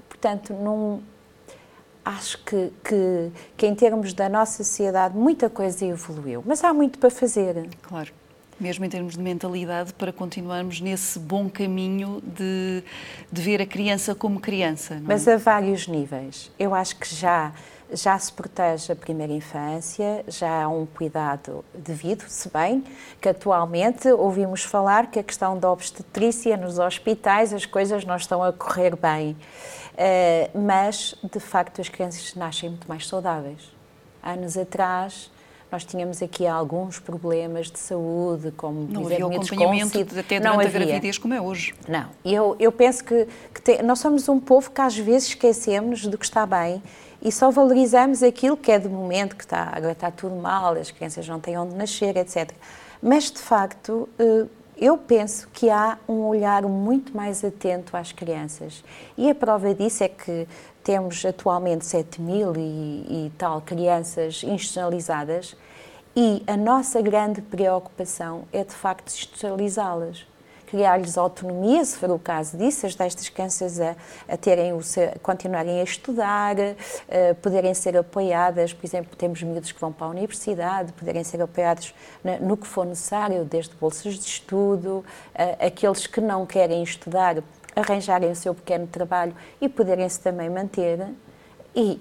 Portanto, 0.09 0.53
num, 0.53 1.03
acho 2.05 2.39
que, 2.45 2.73
que, 2.85 3.33
que 3.57 3.67
em 3.67 3.75
termos 3.75 4.13
da 4.13 4.29
nossa 4.29 4.63
sociedade 4.63 5.17
muita 5.17 5.51
coisa 5.51 5.85
evoluiu, 5.85 6.43
mas 6.47 6.63
há 6.63 6.73
muito 6.73 6.99
para 6.99 7.11
fazer. 7.11 7.69
Claro 7.83 8.13
mesmo 8.65 8.83
em 8.83 8.89
termos 8.89 9.13
de 9.13 9.21
mentalidade, 9.21 9.93
para 9.93 10.11
continuarmos 10.11 10.81
nesse 10.81 11.19
bom 11.19 11.51
caminho 11.51 12.23
de, 12.25 12.83
de 13.31 13.43
ver 13.43 13.61
a 13.61 13.67
criança 13.67 14.15
como 14.15 14.41
criança. 14.41 14.95
É? 14.95 15.01
Mas 15.01 15.29
a 15.29 15.37
vários 15.37 15.87
níveis. 15.87 16.51
Eu 16.59 16.75
acho 16.75 16.97
que 16.97 17.15
já 17.15 17.53
já 17.93 18.19
se 18.19 18.33
protege 18.33 18.91
a 18.91 18.97
primeira 18.97 19.33
infância, 19.33 20.25
já 20.27 20.65
há 20.65 20.69
um 20.69 20.87
cuidado 20.87 21.63
devido, 21.75 22.25
se 22.27 22.49
bem 22.49 22.83
que 23.21 23.29
atualmente 23.29 24.09
ouvimos 24.09 24.65
falar 24.65 25.11
que 25.11 25.19
a 25.19 25.23
questão 25.23 25.59
da 25.59 25.71
obstetrícia 25.71 26.57
nos 26.57 26.79
hospitais 26.79 27.53
as 27.53 27.67
coisas 27.67 28.05
não 28.05 28.17
estão 28.17 28.43
a 28.43 28.53
correr 28.53 28.97
bem. 28.97 29.37
Uh, 29.93 30.59
mas, 30.59 31.15
de 31.23 31.39
facto, 31.39 31.81
as 31.81 31.89
crianças 31.89 32.35
nascem 32.35 32.71
muito 32.71 32.89
mais 32.89 33.07
saudáveis. 33.07 33.71
Anos 34.23 34.57
atrás, 34.57 35.31
nós 35.75 35.85
tínhamos 35.85 36.23
aqui 36.23 36.47
alguns 36.47 37.01
problemas 37.01 37.69
de 37.69 37.81
saúde, 37.81 38.53
como 38.53 38.87
não 38.89 39.07
havia 39.07 39.27
acompanhamento 39.27 39.99
até 39.99 40.39
durante 40.39 40.67
a 40.67 40.71
gravidez 40.71 41.19
como 41.19 41.35
é 41.35 41.41
hoje. 41.41 41.75
Não, 41.89 42.07
eu, 42.25 42.55
eu 42.61 42.71
penso 42.71 43.03
que, 43.03 43.27
que 43.53 43.61
te, 43.61 43.83
nós 43.83 43.99
somos 43.99 44.29
um 44.29 44.39
povo 44.39 44.71
que 44.71 44.81
às 44.81 44.97
vezes 44.97 45.31
esquecemos 45.31 46.07
do 46.07 46.17
que 46.17 46.25
está 46.25 46.47
bem 46.47 46.81
e 47.21 47.33
só 47.33 47.51
valorizamos 47.51 48.23
aquilo 48.23 48.57
que 48.57 48.71
é 48.71 48.79
de 48.79 48.89
momento, 48.89 49.35
que 49.35 49.43
está, 49.43 49.73
agora 49.75 49.91
está 49.91 50.13
tudo 50.13 50.37
mal, 50.37 50.75
as 50.75 50.93
crianças 50.93 51.27
não 51.27 51.41
têm 51.41 51.59
onde 51.59 51.75
nascer, 51.75 52.17
etc. 52.17 52.53
Mas, 53.03 53.33
de 53.33 53.41
facto, 53.41 54.09
eh, 54.17 54.47
eu 54.77 54.97
penso 54.97 55.49
que 55.53 55.71
há 55.71 55.99
um 56.09 56.21
olhar 56.27 56.63
muito 56.63 57.17
mais 57.17 57.45
atento 57.45 57.97
às 57.97 58.13
crianças. 58.13 58.85
E 59.19 59.29
a 59.29 59.35
prova 59.35 59.75
disso 59.75 60.05
é 60.05 60.09
que 60.09 60.47
temos 60.85 61.25
atualmente 61.25 61.87
7 61.87 62.21
mil 62.21 62.53
e, 62.55 63.27
e 63.27 63.33
tal 63.39 63.61
crianças 63.63 64.45
institucionalizadas 64.45 65.57
e 66.17 66.43
a 66.47 66.57
nossa 66.57 67.03
grande 67.03 67.43
preocupação 67.43 68.45
é, 68.53 68.63
de 68.63 68.75
facto, 68.75 69.09
institucionalizá-las. 69.09 70.27
Criar-lhes 70.67 71.17
autonomia, 71.19 71.85
se 71.85 71.97
for 71.97 72.11
o 72.11 72.19
caso 72.19 72.57
disso, 72.57 72.87
as 72.87 72.95
destas 72.95 73.29
crianças 73.29 73.81
a, 73.81 73.95
a 74.29 74.37
terem 74.37 74.73
o 74.73 74.83
seu, 74.83 75.09
a 75.09 75.19
continuarem 75.21 75.81
a 75.81 75.85
estudar, 75.85 76.57
a 76.59 77.35
poderem 77.37 77.73
ser 77.75 77.97
apoiadas, 77.97 78.73
por 78.73 78.85
exemplo, 78.85 79.15
temos 79.17 79.43
miúdos 79.43 79.71
que 79.71 79.81
vão 79.81 79.93
para 79.93 80.07
a 80.07 80.11
universidade, 80.11 80.93
poderem 80.95 81.23
ser 81.23 81.41
apoiados 81.43 81.95
no 82.41 82.57
que 82.57 82.67
for 82.67 82.87
necessário, 82.87 83.45
desde 83.45 83.75
bolsas 83.77 84.15
de 84.15 84.27
estudo, 84.27 85.05
aqueles 85.61 86.07
que 86.09 86.21
não 86.21 86.45
querem 86.45 86.83
estudar, 86.83 87.37
arranjarem 87.77 88.31
o 88.31 88.37
seu 88.37 88.55
pequeno 88.55 88.87
trabalho 88.87 89.35
e 89.61 89.69
poderem-se 89.69 90.19
também 90.21 90.51
manter. 90.51 91.07
E 91.77 92.01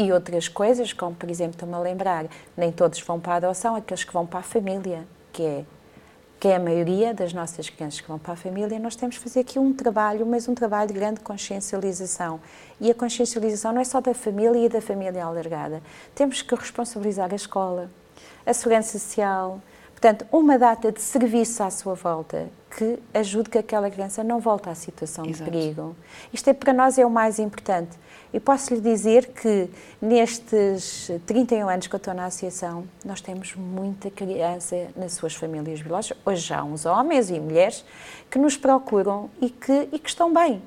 e 0.00 0.10
outras 0.12 0.48
coisas, 0.48 0.94
como 0.94 1.14
por 1.14 1.30
exemplo, 1.30 1.52
estou-me 1.52 1.74
a 1.74 1.78
lembrar, 1.78 2.24
nem 2.56 2.72
todos 2.72 2.98
vão 3.00 3.20
para 3.20 3.34
a 3.34 3.36
adoção, 3.36 3.76
aqueles 3.76 4.02
que 4.02 4.12
vão 4.12 4.26
para 4.26 4.40
a 4.40 4.42
família, 4.42 5.06
que 5.30 5.42
é, 5.42 5.64
que 6.38 6.48
é 6.48 6.56
a 6.56 6.58
maioria 6.58 7.12
das 7.12 7.34
nossas 7.34 7.68
crianças 7.68 8.00
que 8.00 8.08
vão 8.08 8.18
para 8.18 8.32
a 8.32 8.36
família, 8.36 8.78
nós 8.78 8.96
temos 8.96 9.18
que 9.18 9.22
fazer 9.22 9.40
aqui 9.40 9.58
um 9.58 9.74
trabalho, 9.74 10.24
mas 10.24 10.48
um 10.48 10.54
trabalho 10.54 10.88
de 10.88 10.94
grande 10.94 11.20
consciencialização. 11.20 12.40
E 12.80 12.90
a 12.90 12.94
consciencialização 12.94 13.74
não 13.74 13.82
é 13.82 13.84
só 13.84 14.00
da 14.00 14.14
família 14.14 14.64
e 14.64 14.68
da 14.70 14.80
família 14.80 15.22
alargada. 15.22 15.82
Temos 16.14 16.40
que 16.40 16.54
responsabilizar 16.54 17.30
a 17.30 17.36
escola, 17.36 17.90
a 18.46 18.54
segurança 18.54 18.98
social, 18.98 19.60
portanto, 19.90 20.26
uma 20.32 20.58
data 20.58 20.90
de 20.90 21.02
serviço 21.02 21.62
à 21.62 21.70
sua 21.70 21.94
volta 21.94 22.48
que 22.74 22.98
ajude 23.12 23.50
que 23.50 23.58
aquela 23.58 23.90
criança 23.90 24.24
não 24.24 24.40
volte 24.40 24.70
à 24.70 24.74
situação 24.74 25.26
Exato. 25.26 25.44
de 25.44 25.50
perigo. 25.50 25.94
Isto 26.32 26.48
é, 26.48 26.54
para 26.54 26.72
nós 26.72 26.96
é 26.96 27.04
o 27.04 27.10
mais 27.10 27.38
importante. 27.38 27.98
E 28.32 28.38
posso 28.38 28.72
lhe 28.74 28.80
dizer 28.80 29.28
que 29.28 29.68
nestes 30.00 31.10
31 31.26 31.68
anos 31.68 31.86
que 31.88 31.94
eu 31.94 31.98
estou 31.98 32.14
na 32.14 32.26
associação, 32.26 32.84
nós 33.04 33.20
temos 33.20 33.56
muita 33.56 34.08
criança 34.08 34.88
nas 34.96 35.14
suas 35.14 35.34
famílias 35.34 35.82
biológicas. 35.82 36.16
Hoje 36.24 36.42
já 36.42 36.62
uns 36.62 36.86
homens 36.86 37.28
e 37.28 37.40
mulheres 37.40 37.84
que 38.30 38.38
nos 38.38 38.56
procuram 38.56 39.28
e 39.40 39.50
que, 39.50 39.88
e 39.90 39.98
que 39.98 40.08
estão 40.08 40.32
bem. 40.32 40.62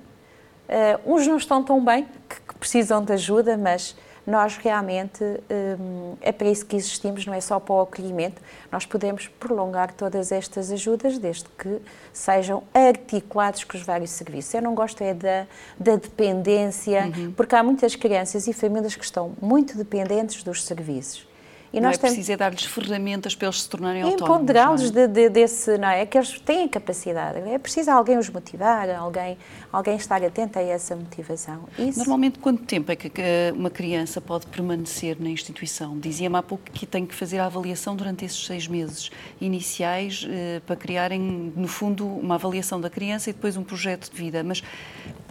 Uh, 0.67 1.13
uns 1.13 1.25
não 1.25 1.37
estão 1.37 1.63
tão 1.63 1.83
bem, 1.83 2.05
que, 2.27 2.41
que 2.41 2.55
precisam 2.55 3.03
de 3.03 3.13
ajuda, 3.13 3.57
mas 3.57 3.95
nós 4.25 4.57
realmente 4.57 5.23
hum, 5.23 6.15
é 6.21 6.31
para 6.31 6.47
isso 6.47 6.65
que 6.65 6.75
existimos, 6.75 7.25
não 7.25 7.33
é 7.33 7.41
só 7.41 7.59
para 7.59 7.75
o 7.75 7.81
acolhimento. 7.81 8.41
Nós 8.71 8.85
podemos 8.85 9.27
prolongar 9.27 9.91
todas 9.93 10.31
estas 10.31 10.71
ajudas 10.71 11.17
desde 11.17 11.45
que 11.57 11.81
sejam 12.11 12.63
articulados 12.73 13.63
com 13.63 13.77
os 13.77 13.83
vários 13.83 14.11
serviços. 14.11 14.53
Eu 14.53 14.61
não 14.61 14.73
gosto 14.73 15.01
é 15.01 15.13
da, 15.13 15.45
da 15.77 15.95
dependência, 15.95 17.05
uhum. 17.05 17.31
porque 17.33 17.55
há 17.55 17.63
muitas 17.63 17.95
crianças 17.95 18.47
e 18.47 18.53
famílias 18.53 18.95
que 18.95 19.03
estão 19.03 19.33
muito 19.41 19.77
dependentes 19.77 20.43
dos 20.43 20.63
serviços. 20.63 21.32
E 21.73 21.81
não 21.81 21.89
nós 21.89 21.97
é 21.97 22.01
temos... 22.01 22.15
preciso 22.15 22.31
é 22.31 22.37
dar-lhes 22.37 22.65
ferramentas 22.65 23.33
para 23.33 23.47
eles 23.47 23.63
se 23.63 23.67
tornarem 23.67 24.03
autónomos. 24.03 24.35
Empoderá-los 24.35 24.83
é? 24.83 24.91
de, 24.91 25.07
de, 25.07 25.29
desse, 25.29 25.75
não 25.79 25.87
é? 25.87 26.05
Que 26.05 26.19
eles 26.19 26.39
têm 26.39 26.67
capacidade. 26.67 27.39
É 27.39 27.57
preciso 27.57 27.89
alguém 27.89 28.17
os 28.17 28.29
motivar, 28.29 28.87
alguém, 28.91 29.37
alguém 29.71 29.95
estar 29.95 30.23
atento 30.23 30.59
a 30.59 30.61
essa 30.61 30.95
motivação. 30.95 31.63
Isso... 31.79 31.97
Normalmente, 31.97 32.37
quanto 32.37 32.63
tempo 32.63 32.91
é 32.91 32.95
que 32.95 33.11
uma 33.55 33.71
criança 33.71 34.21
pode 34.21 34.45
permanecer 34.45 35.17
na 35.19 35.29
instituição? 35.29 35.97
Dizia-me 35.97 36.37
há 36.37 36.43
pouco 36.43 36.63
que 36.71 36.85
tem 36.85 37.07
que 37.07 37.15
fazer 37.15 37.39
a 37.39 37.45
avaliação 37.47 37.95
durante 37.95 38.23
esses 38.23 38.45
seis 38.45 38.67
meses 38.67 39.09
iniciais 39.41 40.27
eh, 40.29 40.61
para 40.67 40.75
criarem, 40.75 41.19
no 41.55 41.67
fundo, 41.67 42.05
uma 42.05 42.35
avaliação 42.35 42.79
da 42.79 42.89
criança 42.89 43.31
e 43.31 43.33
depois 43.33 43.57
um 43.57 43.63
projeto 43.63 44.11
de 44.11 44.15
vida. 44.15 44.43
Mas 44.43 44.61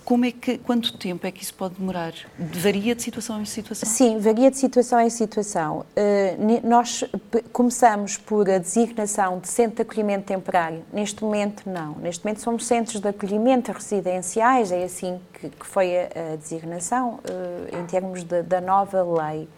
como 0.04 0.24
é 0.24 0.32
que, 0.32 0.58
quanto 0.58 0.96
tempo 0.96 1.26
é 1.26 1.30
que 1.30 1.42
isso 1.42 1.54
pode 1.54 1.74
demorar? 1.74 2.12
Varia 2.38 2.94
de 2.94 3.02
situação 3.02 3.40
em 3.40 3.44
situação? 3.44 3.88
Sim, 3.88 4.18
varia 4.18 4.50
de 4.50 4.56
situação 4.56 5.00
em 5.00 5.10
situação. 5.10 5.86
Uh, 5.96 6.66
nós 6.68 7.04
começamos 7.52 8.16
por 8.16 8.48
a 8.50 8.58
designação 8.58 9.38
de 9.38 9.48
centro 9.48 9.76
de 9.76 9.82
acolhimento 9.82 10.26
temporário. 10.26 10.82
Neste 10.92 11.22
momento, 11.22 11.68
não. 11.68 11.94
Neste 11.96 12.24
momento 12.24 12.40
somos 12.40 12.66
centros 12.66 13.00
de 13.00 13.08
acolhimento 13.08 13.70
residenciais, 13.72 14.72
é 14.72 14.84
assim 14.84 15.20
que, 15.34 15.48
que 15.48 15.66
foi 15.66 15.96
a, 15.96 16.32
a 16.32 16.36
designação, 16.36 17.20
uh, 17.20 17.78
em 17.78 17.86
termos 17.86 18.24
de, 18.24 18.42
da 18.42 18.60
nova 18.60 19.02
lei. 19.02 19.48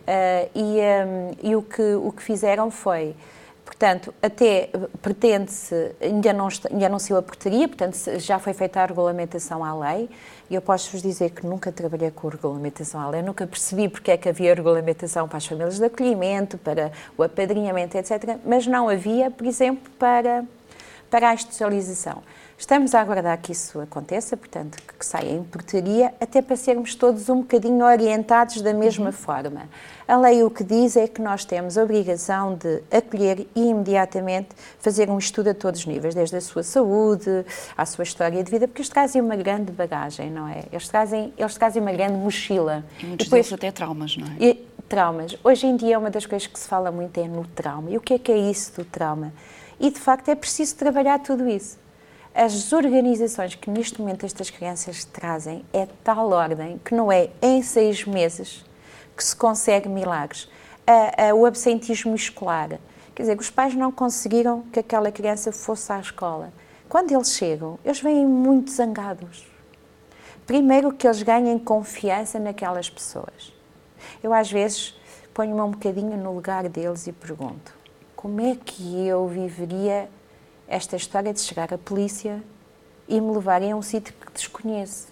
Uh, 0.00 0.50
e, 0.54 0.80
um, 0.80 1.50
e 1.50 1.56
o, 1.56 1.62
que, 1.62 1.94
o 1.94 2.12
que 2.12 2.22
fizeram 2.22 2.70
foi 2.70 3.14
Portanto, 3.80 4.12
até 4.20 4.68
pretende-se, 5.00 5.92
ainda 6.02 6.34
não, 6.34 6.48
ainda 6.70 6.86
não 6.90 6.98
saiu 6.98 7.16
a 7.16 7.22
portaria, 7.22 7.66
portanto, 7.66 7.96
já 8.18 8.38
foi 8.38 8.52
feita 8.52 8.78
a 8.78 8.84
regulamentação 8.84 9.64
à 9.64 9.74
lei, 9.74 10.10
e 10.50 10.54
eu 10.54 10.60
posso-vos 10.60 11.00
dizer 11.00 11.30
que 11.30 11.46
nunca 11.46 11.72
trabalhei 11.72 12.10
com 12.10 12.28
regulamentação 12.28 13.00
à 13.00 13.08
lei, 13.08 13.22
nunca 13.22 13.46
percebi 13.46 13.88
porque 13.88 14.10
é 14.10 14.18
que 14.18 14.28
havia 14.28 14.54
regulamentação 14.54 15.26
para 15.26 15.38
as 15.38 15.46
famílias 15.46 15.78
de 15.78 15.84
acolhimento, 15.86 16.58
para 16.58 16.92
o 17.16 17.22
apadrinhamento, 17.22 17.96
etc., 17.96 18.36
mas 18.44 18.66
não 18.66 18.86
havia, 18.86 19.30
por 19.30 19.46
exemplo, 19.46 19.90
para, 19.98 20.44
para 21.10 21.30
a 21.30 21.32
institucionalização. 21.32 22.22
Estamos 22.60 22.94
a 22.94 23.00
aguardar 23.00 23.40
que 23.40 23.52
isso 23.52 23.80
aconteça, 23.80 24.36
portanto, 24.36 24.76
que 24.86 25.04
saia 25.04 25.32
em 25.32 25.42
portaria, 25.42 26.12
até 26.20 26.42
para 26.42 26.54
sermos 26.56 26.94
todos 26.94 27.30
um 27.30 27.38
bocadinho 27.38 27.82
orientados 27.82 28.60
da 28.60 28.74
mesma 28.74 29.06
uhum. 29.06 29.12
forma. 29.12 29.62
A 30.06 30.14
lei 30.18 30.44
o 30.44 30.50
que 30.50 30.62
diz 30.62 30.94
é 30.94 31.08
que 31.08 31.22
nós 31.22 31.42
temos 31.42 31.78
a 31.78 31.82
obrigação 31.82 32.54
de 32.54 32.82
acolher 32.94 33.48
e 33.56 33.70
imediatamente 33.70 34.48
fazer 34.78 35.08
um 35.08 35.16
estudo 35.16 35.48
a 35.48 35.54
todos 35.54 35.80
os 35.80 35.86
níveis, 35.86 36.14
desde 36.14 36.36
a 36.36 36.40
sua 36.42 36.62
saúde, 36.62 37.46
à 37.78 37.86
sua 37.86 38.02
história 38.02 38.44
de 38.44 38.50
vida, 38.50 38.68
porque 38.68 38.82
eles 38.82 38.90
trazem 38.90 39.22
uma 39.22 39.36
grande 39.36 39.72
bagagem, 39.72 40.30
não 40.30 40.46
é? 40.46 40.64
Eles 40.70 40.86
trazem, 40.86 41.32
eles 41.38 41.54
trazem 41.54 41.80
uma 41.80 41.92
grande 41.92 42.18
mochila. 42.18 42.84
E 43.02 43.06
muitos 43.06 43.26
Depois, 43.26 43.46
deles 43.46 43.52
até 43.54 43.72
traumas, 43.72 44.18
não 44.18 44.26
é? 44.26 44.36
E, 44.38 44.54
traumas. 44.86 45.34
Hoje 45.42 45.66
em 45.66 45.76
dia, 45.76 45.98
uma 45.98 46.10
das 46.10 46.26
coisas 46.26 46.46
que 46.46 46.60
se 46.60 46.68
fala 46.68 46.92
muito 46.92 47.18
é 47.18 47.26
no 47.26 47.46
trauma. 47.46 47.90
E 47.90 47.96
o 47.96 48.02
que 48.02 48.12
é 48.12 48.18
que 48.18 48.30
é 48.30 48.36
isso 48.36 48.76
do 48.76 48.84
trauma? 48.84 49.32
E, 49.80 49.90
de 49.90 49.98
facto, 49.98 50.28
é 50.28 50.34
preciso 50.34 50.76
trabalhar 50.76 51.20
tudo 51.20 51.48
isso. 51.48 51.80
As 52.34 52.72
organizações 52.72 53.56
que 53.56 53.68
neste 53.68 54.00
momento 54.00 54.24
estas 54.24 54.50
crianças 54.50 55.04
trazem 55.04 55.64
é 55.72 55.88
tal 56.04 56.30
ordem 56.30 56.80
que 56.84 56.94
não 56.94 57.10
é 57.10 57.30
em 57.42 57.60
seis 57.60 58.04
meses 58.04 58.64
que 59.16 59.24
se 59.24 59.34
consegue 59.34 59.88
milagres. 59.88 60.48
o 61.36 61.44
absentismo 61.44 62.14
escolar, 62.14 62.78
quer 63.14 63.22
dizer, 63.24 63.38
os 63.38 63.50
pais 63.50 63.74
não 63.74 63.90
conseguiram 63.90 64.62
que 64.72 64.78
aquela 64.78 65.10
criança 65.10 65.50
fosse 65.50 65.92
à 65.92 65.98
escola. 65.98 66.52
Quando 66.88 67.12
eles 67.12 67.32
chegam, 67.32 67.78
eles 67.84 68.00
vêm 68.00 68.24
muito 68.24 68.70
zangados. 68.70 69.44
Primeiro 70.46 70.92
que 70.92 71.06
eles 71.06 71.22
ganhem 71.22 71.58
confiança 71.58 72.38
naquelas 72.38 72.88
pessoas. 72.88 73.52
Eu 74.22 74.32
às 74.32 74.50
vezes 74.50 74.94
ponho-me 75.34 75.60
um 75.60 75.70
bocadinho 75.72 76.16
no 76.16 76.32
lugar 76.32 76.68
deles 76.68 77.08
e 77.08 77.12
pergunto: 77.12 77.74
como 78.14 78.40
é 78.40 78.56
que 78.56 79.04
eu 79.06 79.26
viveria 79.26 80.08
esta 80.70 80.96
história 80.96 81.34
de 81.34 81.40
chegar 81.40 81.74
à 81.74 81.76
polícia 81.76 82.40
e 83.08 83.20
me 83.20 83.32
levarem 83.32 83.72
a 83.72 83.76
um 83.76 83.82
sítio 83.82 84.14
que 84.14 84.32
desconheço. 84.32 85.08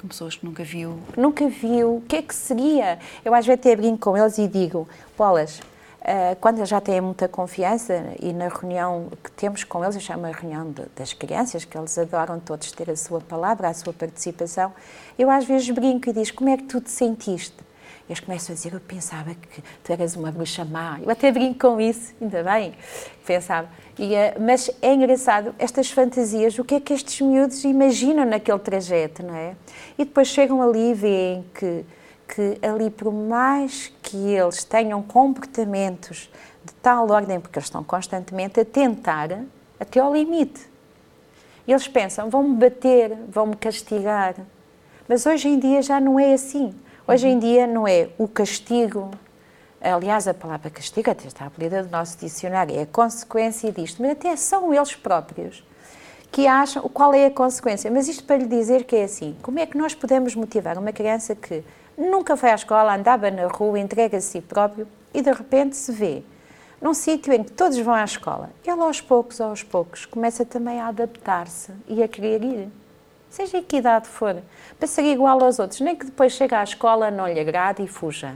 Com 0.00 0.08
pessoas 0.08 0.34
que 0.36 0.44
nunca 0.44 0.64
viu. 0.64 0.98
Nunca 1.16 1.48
viu. 1.48 1.96
O 1.96 2.00
que 2.00 2.16
é 2.16 2.22
que 2.22 2.34
seria? 2.34 2.98
Eu 3.22 3.34
às 3.34 3.46
vezes 3.46 3.60
até 3.60 3.76
brinco 3.76 3.98
com 3.98 4.16
eles 4.16 4.38
e 4.38 4.48
digo, 4.48 4.88
Bolas, 5.16 5.58
uh, 5.58 6.36
quando 6.40 6.58
eles 6.58 6.68
já 6.70 6.80
têm 6.80 7.00
muita 7.00 7.28
confiança 7.28 8.04
e 8.20 8.32
na 8.32 8.48
reunião 8.48 9.08
que 9.22 9.30
temos 9.32 9.64
com 9.64 9.84
eles, 9.84 9.96
eu 9.96 10.00
chamo 10.00 10.26
a 10.26 10.30
reunião 10.30 10.70
de, 10.70 10.82
das 10.96 11.12
crianças, 11.12 11.66
que 11.66 11.76
eles 11.76 11.96
adoram 11.98 12.40
todos 12.40 12.72
ter 12.72 12.90
a 12.90 12.96
sua 12.96 13.20
palavra, 13.20 13.68
a 13.68 13.74
sua 13.74 13.92
participação, 13.92 14.72
eu 15.18 15.30
às 15.30 15.44
vezes 15.44 15.68
brinco 15.70 16.08
e 16.08 16.12
digo, 16.14 16.34
como 16.34 16.48
é 16.48 16.56
que 16.56 16.64
tu 16.64 16.80
te 16.80 16.90
sentiste? 16.90 17.65
Eles 18.08 18.20
começam 18.20 18.52
a 18.52 18.56
dizer, 18.56 18.72
eu 18.72 18.80
pensava 18.80 19.34
que 19.34 19.62
tu 19.82 19.92
eras 19.92 20.14
uma 20.14 20.30
bruxa 20.30 20.64
má. 20.64 21.00
Eu 21.02 21.10
até 21.10 21.32
brinco 21.32 21.58
com 21.58 21.80
isso, 21.80 22.14
ainda 22.20 22.42
bem, 22.44 22.72
pensava. 23.26 23.68
E, 23.98 24.14
uh, 24.14 24.40
mas 24.40 24.70
é 24.80 24.94
engraçado, 24.94 25.54
estas 25.58 25.90
fantasias, 25.90 26.56
o 26.58 26.64
que 26.64 26.76
é 26.76 26.80
que 26.80 26.92
estes 26.92 27.20
miúdos 27.20 27.64
imaginam 27.64 28.24
naquele 28.24 28.60
trajeto, 28.60 29.24
não 29.24 29.34
é? 29.34 29.56
E 29.98 30.04
depois 30.04 30.28
chegam 30.28 30.62
ali 30.62 30.90
e 30.90 30.94
veem 30.94 31.44
que, 31.52 31.84
que 32.28 32.58
ali, 32.64 32.90
por 32.90 33.12
mais 33.12 33.92
que 34.02 34.16
eles 34.16 34.62
tenham 34.62 35.02
comportamentos 35.02 36.30
de 36.64 36.72
tal 36.74 37.10
ordem, 37.10 37.40
porque 37.40 37.58
eles 37.58 37.66
estão 37.66 37.82
constantemente 37.82 38.60
a 38.60 38.64
tentar 38.64 39.30
até 39.80 39.98
ao 39.98 40.14
limite. 40.14 40.60
Eles 41.66 41.88
pensam, 41.88 42.30
vão-me 42.30 42.54
bater, 42.54 43.16
vão-me 43.28 43.56
castigar. 43.56 44.36
Mas 45.08 45.26
hoje 45.26 45.48
em 45.48 45.58
dia 45.58 45.82
já 45.82 46.00
não 46.00 46.18
é 46.18 46.32
assim. 46.32 46.72
Hoje 47.08 47.28
em 47.28 47.38
dia 47.38 47.68
não 47.68 47.86
é 47.86 48.08
o 48.18 48.26
castigo, 48.26 49.12
aliás, 49.80 50.26
a 50.26 50.34
palavra 50.34 50.68
castigo 50.68 51.08
até 51.08 51.28
está 51.28 51.46
abolida 51.46 51.84
do 51.84 51.88
nosso 51.88 52.18
dicionário, 52.18 52.76
é 52.76 52.82
a 52.82 52.86
consequência 52.86 53.70
disto, 53.70 54.02
mas 54.02 54.10
até 54.10 54.34
são 54.34 54.74
eles 54.74 54.96
próprios 54.96 55.64
que 56.32 56.48
acham 56.48 56.82
qual 56.88 57.14
é 57.14 57.26
a 57.26 57.30
consequência. 57.30 57.88
Mas 57.92 58.08
isto 58.08 58.24
para 58.24 58.38
lhe 58.38 58.46
dizer 58.46 58.82
que 58.82 58.96
é 58.96 59.04
assim: 59.04 59.36
como 59.40 59.60
é 59.60 59.66
que 59.66 59.78
nós 59.78 59.94
podemos 59.94 60.34
motivar 60.34 60.76
uma 60.78 60.92
criança 60.92 61.36
que 61.36 61.62
nunca 61.96 62.36
foi 62.36 62.50
à 62.50 62.56
escola, 62.56 62.96
andava 62.96 63.30
na 63.30 63.46
rua, 63.46 63.78
entrega 63.78 64.16
a 64.16 64.20
si 64.20 64.40
próprio 64.40 64.88
e 65.14 65.22
de 65.22 65.30
repente 65.30 65.76
se 65.76 65.92
vê 65.92 66.24
num 66.82 66.92
sítio 66.92 67.32
em 67.32 67.44
que 67.44 67.52
todos 67.52 67.78
vão 67.78 67.94
à 67.94 68.02
escola? 68.02 68.50
Ele, 68.64 68.80
aos 68.80 69.00
poucos, 69.00 69.40
aos 69.40 69.62
poucos, 69.62 70.06
começa 70.06 70.44
também 70.44 70.80
a 70.80 70.88
adaptar-se 70.88 71.70
e 71.86 72.02
a 72.02 72.08
querer 72.08 72.42
ir 72.42 72.68
seja 73.36 73.62
que 73.62 73.76
idade 73.76 74.08
for, 74.08 74.42
para 74.78 74.88
ser 74.88 75.02
igual 75.02 75.42
aos 75.42 75.58
outros, 75.58 75.80
nem 75.80 75.94
que 75.94 76.06
depois 76.06 76.32
chegue 76.32 76.54
à 76.54 76.62
escola, 76.62 77.10
não 77.10 77.28
lhe 77.28 77.38
agrade 77.38 77.82
e 77.82 77.86
fuja, 77.86 78.34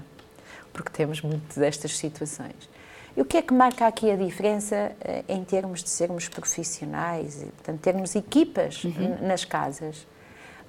porque 0.72 0.90
temos 0.90 1.22
muito 1.22 1.58
destas 1.58 1.96
situações. 1.96 2.68
E 3.16 3.20
o 3.20 3.24
que 3.24 3.38
é 3.38 3.42
que 3.42 3.52
marca 3.52 3.86
aqui 3.86 4.10
a 4.10 4.16
diferença 4.16 4.92
eh, 5.00 5.24
em 5.28 5.42
termos 5.42 5.82
de 5.82 5.90
sermos 5.90 6.28
profissionais 6.28 7.42
e, 7.42 7.46
portanto, 7.46 7.80
termos 7.80 8.14
equipas 8.14 8.84
uhum. 8.84 9.26
nas 9.26 9.44
casas? 9.44 10.06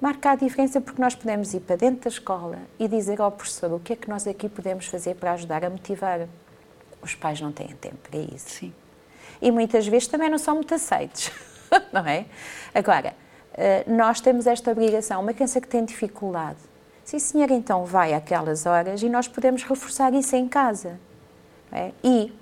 Marca 0.00 0.32
a 0.32 0.34
diferença 0.34 0.80
porque 0.80 1.00
nós 1.00 1.14
podemos 1.14 1.54
ir 1.54 1.60
para 1.60 1.76
dentro 1.76 2.02
da 2.02 2.08
escola 2.08 2.58
e 2.78 2.88
dizer 2.88 3.20
ao 3.20 3.30
professor 3.30 3.72
o 3.72 3.78
que 3.78 3.92
é 3.92 3.96
que 3.96 4.08
nós 4.08 4.26
aqui 4.26 4.48
podemos 4.48 4.86
fazer 4.86 5.14
para 5.14 5.32
ajudar 5.32 5.64
a 5.64 5.70
motivar. 5.70 6.26
Os 7.00 7.14
pais 7.14 7.40
não 7.40 7.52
têm 7.52 7.68
tempo 7.68 7.96
para 8.10 8.18
isso. 8.18 8.50
Sim. 8.50 8.72
E 9.40 9.50
muitas 9.52 9.86
vezes 9.86 10.08
também 10.08 10.28
não 10.28 10.38
são 10.38 10.56
muito 10.56 10.74
aceitos, 10.74 11.30
não 11.92 12.04
é? 12.04 12.26
Agora, 12.74 13.14
nós 13.86 14.20
temos 14.20 14.46
esta 14.46 14.70
obrigação. 14.70 15.20
Uma 15.20 15.32
criança 15.32 15.60
que 15.60 15.68
tem 15.68 15.84
dificuldade, 15.84 16.58
sim 17.04 17.18
senhor, 17.18 17.50
então 17.50 17.84
vai 17.84 18.14
àquelas 18.14 18.66
horas 18.66 19.02
e 19.02 19.08
nós 19.08 19.28
podemos 19.28 19.62
reforçar 19.62 20.14
isso 20.14 20.34
em 20.36 20.48
casa. 20.48 20.98
É? 21.72 21.90
E 22.04 22.32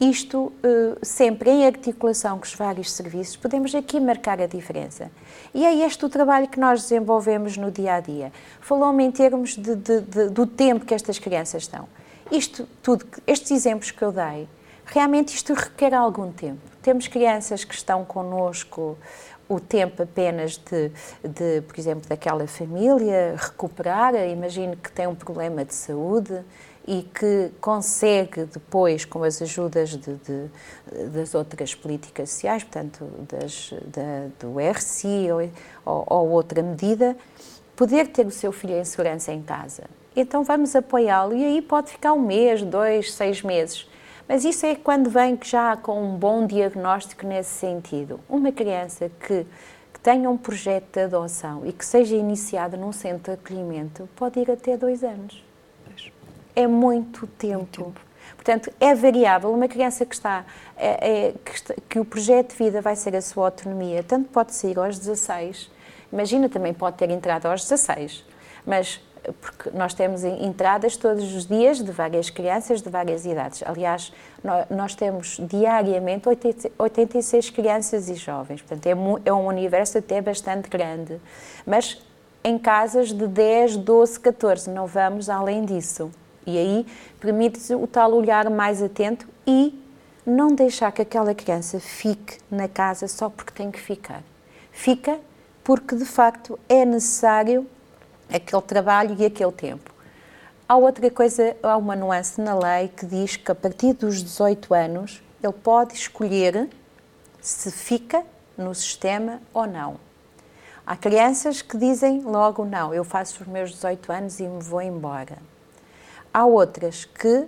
isto 0.00 0.38
uh, 0.46 0.98
sempre 1.02 1.50
em 1.50 1.66
articulação 1.66 2.38
com 2.38 2.44
os 2.44 2.54
vários 2.54 2.92
serviços, 2.92 3.36
podemos 3.36 3.74
aqui 3.74 4.00
marcar 4.00 4.40
a 4.40 4.46
diferença. 4.46 5.10
E 5.52 5.64
é 5.64 5.86
este 5.86 6.04
o 6.04 6.08
trabalho 6.08 6.48
que 6.48 6.58
nós 6.58 6.82
desenvolvemos 6.82 7.56
no 7.56 7.70
dia 7.70 7.94
a 7.94 8.00
dia. 8.00 8.32
Falou-me 8.60 9.04
em 9.04 9.10
termos 9.10 9.56
de, 9.56 9.76
de, 9.76 10.00
de, 10.00 10.28
do 10.30 10.46
tempo 10.46 10.84
que 10.84 10.94
estas 10.94 11.18
crianças 11.18 11.62
estão. 11.62 11.88
Isto 12.30 12.66
tudo, 12.82 13.06
estes 13.26 13.50
exemplos 13.50 13.90
que 13.90 14.02
eu 14.02 14.10
dei, 14.10 14.48
realmente 14.84 15.34
isto 15.34 15.54
requer 15.54 15.94
algum 15.94 16.32
tempo. 16.32 16.60
Temos 16.82 17.06
crianças 17.06 17.64
que 17.64 17.74
estão 17.74 18.04
connosco 18.04 18.98
o 19.48 19.60
tempo 19.60 20.02
apenas 20.02 20.56
de, 20.56 20.90
de, 21.22 21.60
por 21.62 21.78
exemplo, 21.78 22.08
daquela 22.08 22.46
família 22.46 23.34
recuperar. 23.36 24.14
Imagine 24.14 24.76
que 24.76 24.90
tem 24.90 25.06
um 25.06 25.14
problema 25.14 25.64
de 25.64 25.74
saúde 25.74 26.42
e 26.86 27.02
que 27.02 27.50
consegue 27.60 28.44
depois, 28.44 29.04
com 29.04 29.22
as 29.22 29.40
ajudas 29.40 29.90
de, 29.90 30.14
de, 30.14 30.50
das 31.10 31.34
outras 31.34 31.74
políticas 31.74 32.30
sociais, 32.30 32.62
portanto, 32.62 33.08
das, 33.28 33.72
da, 33.86 34.28
do 34.38 34.54
ou, 35.34 35.50
ou, 35.84 36.06
ou 36.06 36.30
outra 36.30 36.62
medida, 36.62 37.16
poder 37.74 38.08
ter 38.08 38.26
o 38.26 38.30
seu 38.30 38.52
filho 38.52 38.76
em 38.76 38.84
segurança 38.84 39.32
em 39.32 39.42
casa. 39.42 39.84
então 40.14 40.44
vamos 40.44 40.76
apoiá-lo. 40.76 41.34
E 41.34 41.44
aí 41.44 41.62
pode 41.62 41.90
ficar 41.90 42.12
um 42.12 42.20
mês, 42.20 42.62
dois, 42.62 43.14
seis 43.14 43.42
meses. 43.42 43.88
Mas 44.28 44.44
isso 44.44 44.64
é 44.64 44.74
quando 44.74 45.10
vem 45.10 45.38
já 45.42 45.76
com 45.76 46.02
um 46.02 46.16
bom 46.16 46.46
diagnóstico 46.46 47.26
nesse 47.26 47.50
sentido. 47.50 48.20
Uma 48.28 48.50
criança 48.50 49.10
que, 49.20 49.46
que 49.92 50.00
tenha 50.00 50.30
um 50.30 50.36
projeto 50.36 50.92
de 50.92 51.00
adoção 51.00 51.66
e 51.66 51.72
que 51.72 51.84
seja 51.84 52.16
iniciada 52.16 52.76
num 52.76 52.92
centro 52.92 53.34
de 53.34 53.40
acolhimento 53.40 54.08
pode 54.16 54.40
ir 54.40 54.50
até 54.50 54.76
dois 54.76 55.04
anos. 55.04 55.44
É 56.56 56.66
muito 56.66 57.26
tempo. 57.26 57.58
Muito 57.58 57.84
tempo. 57.84 58.00
Portanto, 58.34 58.70
é 58.80 58.94
variável. 58.94 59.52
Uma 59.52 59.68
criança 59.68 60.04
que 60.06 60.14
está, 60.14 60.44
é, 60.76 61.28
é, 61.28 61.34
que 61.44 61.50
está, 61.52 61.74
que 61.88 61.98
o 61.98 62.04
projeto 62.04 62.50
de 62.50 62.64
vida 62.64 62.80
vai 62.80 62.96
ser 62.96 63.14
a 63.16 63.22
sua 63.22 63.46
autonomia, 63.46 64.02
tanto 64.02 64.28
pode 64.28 64.54
sair 64.54 64.78
aos 64.78 64.98
16, 64.98 65.70
imagina 66.12 66.48
também 66.48 66.72
pode 66.72 66.96
ter 66.96 67.10
entrado 67.10 67.46
aos 67.46 67.62
16, 67.62 68.24
mas 68.66 69.00
porque 69.40 69.70
nós 69.76 69.94
temos 69.94 70.24
entradas 70.24 70.96
todos 70.96 71.34
os 71.34 71.46
dias 71.46 71.78
de 71.82 71.90
várias 71.90 72.30
crianças 72.30 72.82
de 72.82 72.90
várias 72.90 73.24
idades. 73.24 73.62
Aliás, 73.64 74.12
nós 74.70 74.94
temos 74.94 75.38
diariamente 75.40 76.28
86 76.78 77.50
crianças 77.50 78.08
e 78.08 78.14
jovens, 78.14 78.62
portanto 78.62 79.20
é 79.24 79.32
um 79.32 79.46
universo 79.46 79.98
até 79.98 80.20
bastante 80.20 80.68
grande. 80.68 81.20
Mas 81.66 82.02
em 82.42 82.58
casas 82.58 83.12
de 83.12 83.26
10, 83.26 83.78
12, 83.78 84.20
14, 84.20 84.70
não 84.70 84.86
vamos 84.86 85.30
além 85.30 85.64
disso. 85.64 86.10
E 86.46 86.58
aí 86.58 86.86
permite 87.18 87.74
o 87.74 87.86
tal 87.86 88.12
olhar 88.12 88.50
mais 88.50 88.82
atento 88.82 89.26
e 89.46 89.82
não 90.26 90.54
deixar 90.54 90.92
que 90.92 91.02
aquela 91.02 91.34
criança 91.34 91.80
fique 91.80 92.38
na 92.50 92.68
casa 92.68 93.08
só 93.08 93.30
porque 93.30 93.52
tem 93.52 93.70
que 93.70 93.80
ficar. 93.80 94.22
Fica 94.70 95.18
porque 95.62 95.96
de 95.96 96.04
facto 96.04 96.58
é 96.68 96.84
necessário 96.84 97.66
aquele 98.36 98.62
trabalho 98.62 99.16
e 99.18 99.24
aquele 99.24 99.52
tempo. 99.52 99.92
Há 100.68 100.76
outra 100.76 101.10
coisa, 101.10 101.56
há 101.62 101.76
uma 101.76 101.94
nuance 101.94 102.40
na 102.40 102.54
lei 102.54 102.88
que 102.88 103.06
diz 103.06 103.36
que 103.36 103.52
a 103.52 103.54
partir 103.54 103.92
dos 103.92 104.22
18 104.22 104.74
anos 104.74 105.22
ele 105.42 105.52
pode 105.52 105.94
escolher 105.94 106.68
se 107.40 107.70
fica 107.70 108.24
no 108.56 108.74
sistema 108.74 109.40
ou 109.52 109.66
não. 109.66 109.96
Há 110.86 110.96
crianças 110.96 111.62
que 111.62 111.76
dizem 111.76 112.22
logo 112.22 112.64
não, 112.64 112.92
eu 112.92 113.04
faço 113.04 113.42
os 113.42 113.48
meus 113.48 113.70
18 113.72 114.12
anos 114.12 114.40
e 114.40 114.44
me 114.44 114.62
vou 114.62 114.82
embora. 114.82 115.38
Há 116.32 116.44
outras 116.46 117.04
que 117.04 117.46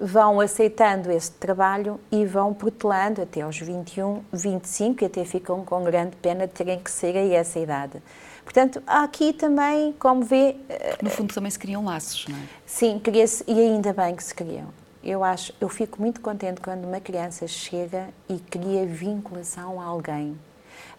vão 0.00 0.40
aceitando 0.40 1.10
esse 1.10 1.30
trabalho 1.32 2.00
e 2.10 2.24
vão 2.24 2.54
protelando 2.54 3.22
até 3.22 3.42
aos 3.42 3.58
21, 3.58 4.22
25 4.32 5.02
e 5.02 5.06
até 5.06 5.24
ficam 5.24 5.64
com 5.64 5.84
grande 5.84 6.16
pena 6.16 6.46
de 6.46 6.52
terem 6.52 6.78
que 6.78 6.90
ser 6.90 7.16
a 7.16 7.26
essa 7.34 7.58
idade. 7.58 8.02
Portanto, 8.44 8.82
aqui 8.86 9.32
também, 9.32 9.92
como 9.98 10.22
vê... 10.22 10.56
No 11.02 11.10
fundo 11.10 11.34
também 11.34 11.50
se 11.50 11.58
criam 11.58 11.84
laços, 11.84 12.26
não 12.28 12.36
é? 12.36 12.42
Sim, 12.64 12.98
cria-se, 12.98 13.44
e 13.46 13.60
ainda 13.60 13.92
bem 13.92 14.16
que 14.16 14.24
se 14.24 14.34
criam. 14.34 14.68
Eu 15.04 15.22
acho, 15.22 15.52
eu 15.60 15.68
fico 15.68 16.00
muito 16.00 16.20
contente 16.20 16.60
quando 16.60 16.84
uma 16.84 17.00
criança 17.00 17.46
chega 17.46 18.08
e 18.28 18.38
cria 18.38 18.86
vinculação 18.86 19.80
a 19.80 19.84
alguém. 19.84 20.38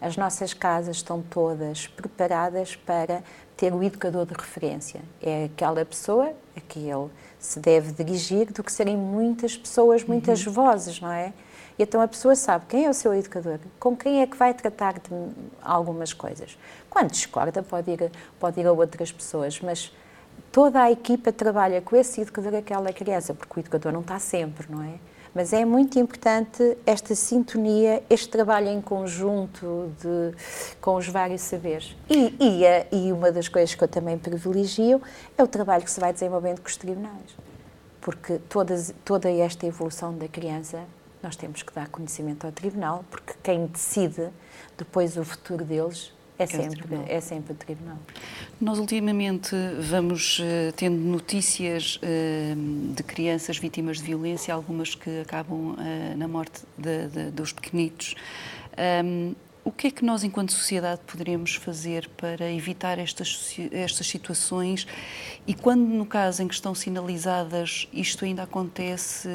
As 0.00 0.16
nossas 0.16 0.54
casas 0.54 0.96
estão 0.96 1.20
todas 1.20 1.86
preparadas 1.86 2.76
para 2.76 3.22
ter 3.56 3.74
o 3.74 3.82
educador 3.82 4.24
de 4.26 4.32
referência. 4.32 5.00
É 5.20 5.44
aquela 5.44 5.84
pessoa 5.84 6.32
a 6.56 6.60
que 6.60 6.88
ele 6.88 7.10
se 7.40 7.58
deve 7.58 7.92
dirigir 7.92 8.52
do 8.52 8.62
que 8.62 8.70
serem 8.70 8.96
muitas 8.96 9.56
pessoas, 9.56 10.04
muitas 10.04 10.46
uhum. 10.46 10.52
vozes, 10.52 11.00
não 11.00 11.10
é? 11.10 11.32
E 11.78 11.82
então 11.82 12.02
a 12.02 12.06
pessoa 12.06 12.36
sabe 12.36 12.66
quem 12.68 12.84
é 12.84 12.90
o 12.90 12.94
seu 12.94 13.14
educador, 13.14 13.58
com 13.78 13.96
quem 13.96 14.20
é 14.20 14.26
que 14.26 14.36
vai 14.36 14.52
tratar 14.52 14.98
de 14.98 15.10
algumas 15.62 16.12
coisas. 16.12 16.58
Quando 16.90 17.10
discorda, 17.10 17.62
pode 17.62 17.90
ir, 17.90 18.12
pode 18.38 18.60
ir 18.60 18.66
a 18.66 18.72
outras 18.72 19.10
pessoas, 19.10 19.58
mas 19.62 19.90
toda 20.52 20.82
a 20.82 20.92
equipa 20.92 21.32
trabalha 21.32 21.80
com 21.80 21.96
esse 21.96 22.20
educador 22.20 22.54
aquela 22.54 22.92
criança, 22.92 23.32
porque 23.32 23.58
o 23.58 23.60
educador 23.60 23.92
não 23.92 24.02
está 24.02 24.18
sempre, 24.18 24.66
não 24.70 24.82
é? 24.82 24.94
Mas 25.34 25.52
é 25.52 25.64
muito 25.64 25.98
importante 25.98 26.76
esta 26.84 27.14
sintonia, 27.14 28.02
este 28.10 28.28
trabalho 28.28 28.68
em 28.68 28.80
conjunto 28.80 29.92
de, 30.00 30.34
com 30.80 30.96
os 30.96 31.06
vários 31.06 31.42
saberes. 31.42 31.96
E, 32.08 32.34
e, 32.40 33.06
e 33.06 33.12
uma 33.12 33.30
das 33.30 33.48
coisas 33.48 33.74
que 33.74 33.84
eu 33.84 33.88
também 33.88 34.18
privilegio 34.18 35.00
é 35.38 35.42
o 35.42 35.46
trabalho 35.46 35.84
que 35.84 35.90
se 35.90 36.00
vai 36.00 36.12
desenvolvendo 36.12 36.60
com 36.60 36.68
os 36.68 36.76
tribunais. 36.76 37.36
Porque 38.00 38.40
todas, 38.48 38.92
toda 39.04 39.30
esta 39.30 39.66
evolução 39.66 40.16
da 40.16 40.26
criança 40.26 40.80
nós 41.22 41.36
temos 41.36 41.62
que 41.62 41.72
dar 41.72 41.88
conhecimento 41.88 42.46
ao 42.46 42.52
tribunal, 42.52 43.04
porque 43.10 43.34
quem 43.42 43.66
decide 43.66 44.30
depois 44.76 45.16
o 45.16 45.24
futuro 45.24 45.64
deles 45.64 46.12
é, 46.40 46.44
é 46.44 46.46
sempre, 46.46 46.96
é 47.08 47.20
sempre 47.20 47.52
o 47.52 47.56
tribunal. 47.56 47.98
Nós 48.60 48.78
ultimamente 48.78 49.54
vamos 49.78 50.38
uh, 50.38 50.72
tendo 50.74 50.96
notícias 50.96 51.96
uh, 51.96 52.92
de 52.94 53.02
crianças 53.02 53.58
vítimas 53.58 53.98
de 53.98 54.04
violência, 54.04 54.54
algumas 54.54 54.94
que 54.94 55.20
acabam 55.20 55.74
uh, 55.74 56.16
na 56.16 56.26
morte 56.26 56.62
de, 56.78 57.08
de, 57.08 57.30
dos 57.30 57.52
pequenitos. 57.52 58.14
Um, 59.04 59.34
o 59.62 59.70
que 59.70 59.88
é 59.88 59.90
que 59.90 60.02
nós, 60.02 60.24
enquanto 60.24 60.52
sociedade, 60.52 61.02
poderemos 61.06 61.54
fazer 61.56 62.08
para 62.16 62.50
evitar 62.50 62.98
estas, 62.98 63.54
estas 63.72 64.06
situações? 64.06 64.86
E 65.46 65.52
quando, 65.52 65.82
no 65.82 66.06
caso 66.06 66.42
em 66.42 66.48
que 66.48 66.54
estão 66.54 66.74
sinalizadas, 66.74 67.86
isto 67.92 68.24
ainda 68.24 68.44
acontece, 68.44 69.28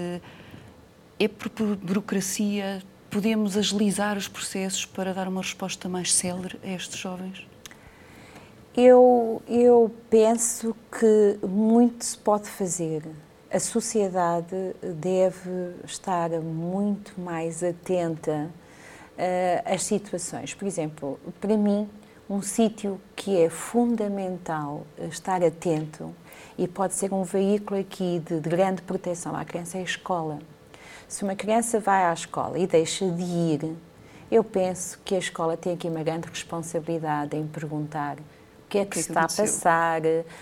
é 1.19 1.27
por 1.27 1.75
burocracia? 1.77 2.81
Podemos 3.09 3.55
agilizar 3.55 4.17
os 4.17 4.27
processos 4.27 4.85
para 4.85 5.13
dar 5.13 5.27
uma 5.27 5.41
resposta 5.41 5.87
mais 5.87 6.13
célere 6.13 6.59
a 6.63 6.67
estes 6.67 6.97
jovens? 6.99 7.47
Eu, 8.75 9.41
eu 9.47 9.89
penso 10.09 10.75
que 10.91 11.39
muito 11.47 12.03
se 12.03 12.17
pode 12.17 12.49
fazer. 12.49 13.03
A 13.49 13.59
sociedade 13.59 14.75
deve 14.81 15.75
estar 15.85 16.29
muito 16.41 17.13
mais 17.17 17.63
atenta 17.63 18.49
uh, 19.17 19.73
às 19.73 19.83
situações. 19.83 20.53
Por 20.53 20.67
exemplo, 20.67 21.17
para 21.39 21.55
mim, 21.55 21.87
um 22.29 22.41
sítio 22.41 22.99
que 23.15 23.37
é 23.37 23.49
fundamental 23.49 24.85
estar 25.09 25.41
atento 25.41 26.13
e 26.57 26.67
pode 26.67 26.95
ser 26.95 27.13
um 27.13 27.23
veículo 27.23 27.79
aqui 27.79 28.21
de, 28.25 28.39
de 28.41 28.49
grande 28.49 28.81
proteção 28.81 29.35
à 29.35 29.45
criança 29.45 29.77
é 29.77 29.81
a 29.81 29.83
escola. 29.83 30.39
Se 31.07 31.23
uma 31.23 31.35
criança 31.35 31.79
vai 31.79 32.05
à 32.05 32.13
escola 32.13 32.57
e 32.57 32.65
deixa 32.65 33.07
de 33.09 33.23
ir, 33.23 33.75
eu 34.31 34.43
penso 34.43 34.99
que 35.05 35.15
a 35.15 35.19
escola 35.19 35.55
tem 35.55 35.73
aqui 35.73 35.87
uma 35.87 36.03
grande 36.03 36.27
responsabilidade 36.27 37.37
em 37.37 37.45
perguntar 37.45 38.17
o 38.65 38.67
que 38.67 38.79
é 38.79 38.85
que, 38.85 38.91
que, 38.91 38.99
é 38.99 39.03
que 39.03 39.09
está 39.09 39.19
aconteceu? 39.21 39.43
a 39.43 39.47
passar, 39.47 40.01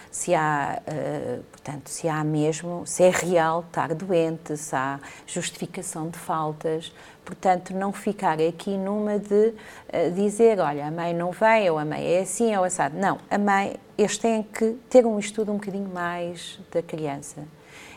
se 0.09 0.33
há, 0.33 0.81
uh, 0.81 1.43
portanto, 1.51 1.89
se 1.89 2.07
há 2.07 2.23
mesmo, 2.23 2.83
se 2.87 3.03
é 3.03 3.09
real 3.09 3.65
estar 3.67 3.93
doente, 3.93 4.55
se 4.55 4.73
há 4.73 4.99
justificação 5.27 6.09
de 6.09 6.17
faltas. 6.17 6.93
Portanto, 7.25 7.73
não 7.73 7.91
ficar 7.91 8.39
aqui 8.41 8.77
numa 8.77 9.19
de 9.19 9.49
uh, 9.49 10.11
dizer, 10.15 10.59
olha, 10.59 10.87
a 10.87 10.91
mãe 10.91 11.13
não 11.13 11.31
vem, 11.31 11.69
ou 11.69 11.77
a 11.77 11.83
mãe 11.83 12.01
é 12.01 12.21
assim, 12.21 12.55
ou 12.55 12.63
assado. 12.63 12.97
Não, 12.97 13.19
a 13.29 13.37
mãe, 13.37 13.75
eles 13.97 14.17
têm 14.17 14.41
que 14.41 14.77
ter 14.89 15.05
um 15.05 15.19
estudo 15.19 15.51
um 15.51 15.55
bocadinho 15.55 15.89
mais 15.93 16.59
da 16.71 16.81
criança. 16.81 17.43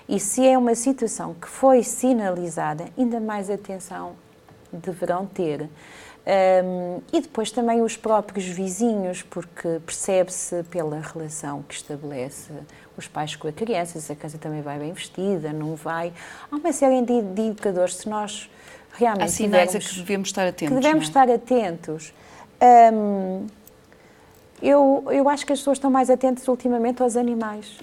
E 0.09 0.21
se 0.21 0.47
é 0.47 0.57
uma 0.57 0.75
situação 0.75 1.35
que 1.35 1.49
foi 1.49 1.83
sinalizada, 1.83 2.87
ainda 2.97 3.19
mais 3.19 3.51
atenção 3.51 4.15
deverão 4.73 5.27
ter. 5.27 5.69
Um, 6.27 7.01
e 7.13 7.21
depois 7.21 7.53
também 7.53 7.83
os 7.83 7.97
próprios 7.97 8.45
vizinhos, 8.45 9.23
porque 9.23 9.81
percebe-se 9.85 10.65
pela 10.65 11.01
relação 11.01 11.63
que 11.63 11.75
estabelece 11.75 12.53
os 12.97 13.07
pais 13.07 13.37
com 13.37 13.47
a 13.47 13.53
criança, 13.53 14.01
se 14.01 14.11
a 14.11 14.17
criança 14.17 14.39
também 14.39 14.61
vai 14.61 14.79
bem 14.79 14.93
vestida, 14.93 15.53
não 15.53 15.77
vai. 15.77 16.13
Há 16.51 16.57
uma 16.57 16.73
série 16.73 17.01
de, 17.03 17.23
de 17.23 17.43
indicadores, 17.43 17.97
se 17.97 18.09
nós 18.09 18.51
realmente. 18.95 19.25
Há 19.25 19.29
sinais 19.29 19.75
a 19.75 19.79
que 19.79 19.95
devemos 19.95 20.29
estar 20.29 20.47
atentos. 20.47 20.75
Que 20.75 20.83
devemos 20.83 21.05
é? 21.05 21.09
estar 21.09 21.31
atentos. 21.31 22.13
Um, 22.93 23.47
eu, 24.61 25.05
eu 25.11 25.29
acho 25.29 25.47
que 25.47 25.53
as 25.53 25.61
pessoas 25.61 25.79
estão 25.79 25.91
mais 25.91 26.11
atentas 26.11 26.49
ultimamente 26.49 27.03
aos 27.03 27.17
animais. 27.17 27.79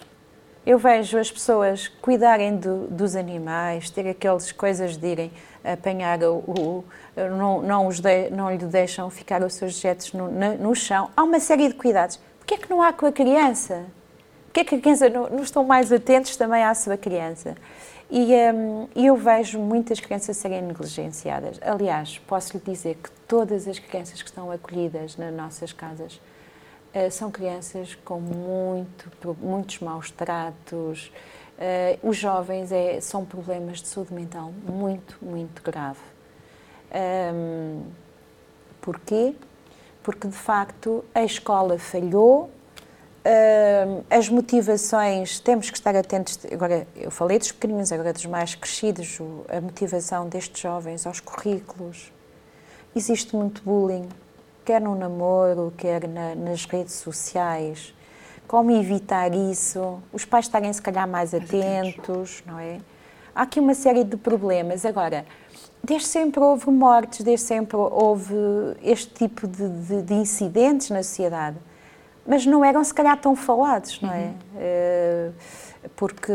Eu 0.65 0.77
vejo 0.77 1.17
as 1.17 1.29
pessoas 1.29 1.89
cuidarem 2.01 2.55
do, 2.55 2.87
dos 2.87 3.17
animais, 3.17 3.89
ter 3.89 4.07
aquelas 4.07 4.49
coisas 4.53 4.95
de 4.95 5.07
irem 5.07 5.31
apanhar 5.61 6.23
o. 6.23 6.37
o 6.37 6.83
não, 7.15 7.61
não, 7.61 7.87
os 7.87 7.99
de, 7.99 8.29
não 8.29 8.49
lhe 8.49 8.57
deixam 8.57 9.09
ficar 9.09 9.43
os 9.43 9.55
seus 9.55 9.73
objetos 9.73 10.13
no, 10.13 10.31
no, 10.31 10.73
chão. 10.73 11.09
Há 11.17 11.23
uma 11.23 11.39
série 11.41 11.67
de 11.67 11.73
cuidados. 11.73 12.17
Porquê 12.39 12.55
é 12.55 12.57
que 12.57 12.69
não 12.69 12.81
há 12.81 12.93
com 12.93 13.05
a 13.05 13.11
criança? 13.11 13.83
Porquê 14.45 14.61
é 14.61 14.63
que 14.63 14.75
a 14.75 14.79
criança 14.79 15.09
não, 15.09 15.29
não 15.29 15.43
estão 15.43 15.65
mais 15.65 15.91
atentos 15.91 16.37
também 16.37 16.63
à 16.63 16.73
sua 16.73 16.95
criança? 16.95 17.55
E 18.09 18.33
um, 18.53 18.87
eu 18.95 19.17
vejo 19.17 19.59
muitas 19.59 19.99
crianças 19.99 20.37
serem 20.37 20.61
negligenciadas. 20.61 21.59
Aliás, 21.61 22.19
posso 22.19 22.55
lhe 22.55 22.63
dizer 22.63 22.95
que 23.03 23.09
todas 23.27 23.67
as 23.67 23.79
crianças 23.79 24.21
que 24.21 24.29
estão 24.29 24.49
acolhidas 24.49 25.17
nas 25.17 25.33
nossas 25.33 25.73
casas 25.73 26.21
são 27.11 27.31
crianças 27.31 27.95
com 28.05 28.19
muito, 28.19 29.11
muitos 29.41 29.79
maus 29.79 30.11
tratos. 30.11 31.11
Uh, 31.57 32.09
os 32.09 32.17
jovens 32.17 32.71
é, 32.71 32.99
são 32.99 33.23
problemas 33.23 33.81
de 33.81 33.87
saúde 33.87 34.13
mental 34.13 34.51
muito, 34.67 35.17
muito 35.21 35.61
grave. 35.61 35.99
Um, 36.93 37.83
porquê? 38.81 39.35
Porque, 40.01 40.27
de 40.27 40.35
facto, 40.35 41.05
a 41.13 41.23
escola 41.23 41.77
falhou, 41.77 42.49
uh, 43.23 44.05
as 44.09 44.29
motivações, 44.29 45.39
temos 45.39 45.69
que 45.69 45.77
estar 45.77 45.95
atentos. 45.95 46.39
Agora, 46.51 46.87
eu 46.95 47.09
falei 47.09 47.39
dos 47.39 47.51
pequeninos, 47.51 47.91
agora 47.91 48.11
dos 48.11 48.25
mais 48.25 48.55
crescidos, 48.55 49.19
a 49.47 49.61
motivação 49.61 50.27
destes 50.27 50.59
jovens 50.61 51.07
aos 51.07 51.19
currículos. 51.19 52.11
Existe 52.95 53.35
muito 53.35 53.63
bullying, 53.63 54.09
quer 54.63 54.81
no 54.81 54.95
namoro, 54.95 55.73
quer 55.77 56.07
na, 56.07 56.35
nas 56.35 56.65
redes 56.65 56.95
sociais. 56.95 57.93
Como 58.47 58.71
evitar 58.71 59.33
isso? 59.33 59.99
Os 60.11 60.25
pais 60.25 60.45
estarem, 60.45 60.71
se 60.71 60.81
calhar, 60.81 61.07
mais, 61.07 61.33
atentos, 61.33 62.43
não 62.45 62.59
é? 62.59 62.79
Há 63.35 63.43
aqui 63.43 63.59
uma 63.59 63.73
série 63.73 64.03
de 64.03 64.15
problemas. 64.15 64.85
Agora, 64.85 65.25
desde 65.83 66.07
sempre 66.07 66.39
houve 66.39 66.69
mortes, 66.69 67.23
desde 67.25 67.45
sempre 67.45 67.77
houve 67.77 68.35
este 68.83 69.11
tipo 69.13 69.47
de, 69.47 69.67
de, 69.67 70.01
de 70.01 70.13
incidentes 70.13 70.89
na 70.89 71.01
sociedade, 71.01 71.57
mas 72.25 72.45
não 72.45 72.63
eram 72.63 72.83
se 72.83 72.93
calhar 72.93 73.19
tão 73.19 73.35
falados, 73.35 73.99
não 74.01 74.13
é? 74.13 74.27
Uhum. 74.55 75.33
Porque 75.95 76.31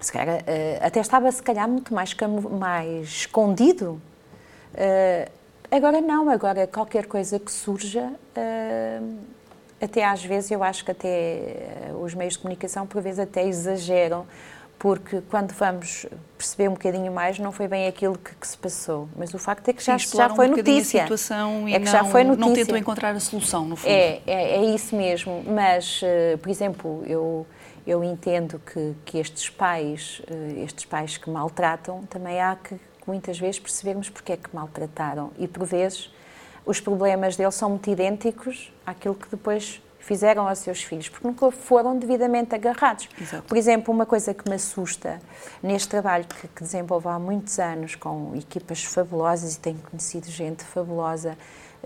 se 0.00 0.12
calhar, 0.12 0.42
eh, 0.46 0.78
até 0.82 1.00
estava 1.00 1.30
se 1.32 1.42
calhar 1.42 1.68
muito 1.68 1.94
mais, 1.94 2.14
mais 2.58 3.08
escondido. 3.08 4.00
Eh, 5.74 5.76
agora 5.76 6.00
não, 6.00 6.30
agora 6.30 6.66
qualquer 6.68 7.06
coisa 7.06 7.38
que 7.38 7.50
surja, 7.50 8.12
até 9.82 10.04
às 10.04 10.24
vezes 10.24 10.50
eu 10.50 10.62
acho 10.62 10.84
que 10.84 10.90
até 10.92 11.90
os 12.00 12.14
meios 12.14 12.34
de 12.34 12.38
comunicação 12.38 12.86
por 12.86 13.02
vezes 13.02 13.18
até 13.18 13.46
exageram 13.46 14.24
porque 14.78 15.20
quando 15.30 15.52
vamos 15.52 16.06
perceber 16.36 16.68
um 16.68 16.72
bocadinho 16.72 17.10
mais, 17.10 17.38
não 17.38 17.50
foi 17.50 17.66
bem 17.66 17.86
aquilo 17.86 18.18
que, 18.18 18.34
que 18.34 18.46
se 18.46 18.58
passou. 18.58 19.08
Mas 19.16 19.32
o 19.32 19.38
facto 19.38 19.68
é 19.68 19.72
que 19.72 19.82
já, 19.82 19.98
Sim, 19.98 20.16
já 20.16 20.28
foi 20.28 20.46
um 20.46 20.56
notícia. 20.56 21.00
A 21.00 21.02
situação 21.04 21.68
e 21.68 21.74
é 21.74 21.78
que 21.78 21.86
não, 21.86 21.92
já 21.92 22.04
foi 22.04 22.22
notícia. 22.22 22.46
não 22.46 22.54
tentam 22.54 22.76
encontrar 22.76 23.14
a 23.14 23.20
solução, 23.20 23.64
no 23.64 23.76
fundo. 23.76 23.90
É, 23.90 24.20
é, 24.26 24.56
é 24.56 24.64
isso 24.74 24.94
mesmo. 24.94 25.42
Mas, 25.46 26.02
uh, 26.02 26.36
por 26.38 26.50
exemplo, 26.50 27.02
eu, 27.06 27.46
eu 27.86 28.04
entendo 28.04 28.60
que, 28.60 28.94
que 29.06 29.18
estes 29.18 29.48
pais, 29.48 30.20
estes 30.62 30.84
pais 30.84 31.16
que 31.16 31.30
maltratam, 31.30 32.02
também 32.10 32.38
há 32.40 32.54
que 32.54 32.78
muitas 33.06 33.38
vezes 33.38 33.58
percebermos 33.58 34.08
porque 34.08 34.32
é 34.32 34.36
que 34.36 34.54
maltrataram. 34.54 35.30
E 35.38 35.46
por 35.46 35.66
vezes 35.66 36.10
os 36.64 36.80
problemas 36.80 37.36
deles 37.36 37.54
são 37.54 37.70
muito 37.70 37.90
idênticos 37.90 38.72
àquilo 38.86 39.14
que 39.14 39.28
depois 39.28 39.82
fizeram 39.98 40.46
aos 40.46 40.58
seus 40.58 40.82
filhos, 40.82 41.08
porque 41.08 41.26
nunca 41.26 41.50
foram 41.50 41.98
devidamente 41.98 42.54
agarrados. 42.54 43.08
Exato. 43.18 43.42
Por 43.44 43.56
exemplo, 43.56 43.92
uma 43.92 44.04
coisa 44.04 44.34
que 44.34 44.48
me 44.48 44.56
assusta 44.56 45.18
neste 45.62 45.88
trabalho 45.88 46.26
que, 46.26 46.46
que 46.48 46.62
desenvolvo 46.62 47.08
há 47.08 47.18
muitos 47.18 47.58
anos 47.58 47.94
com 47.94 48.34
equipas 48.36 48.84
fabulosas 48.84 49.54
e 49.54 49.60
tenho 49.60 49.78
conhecido 49.78 50.30
gente 50.30 50.62
fabulosa 50.62 51.38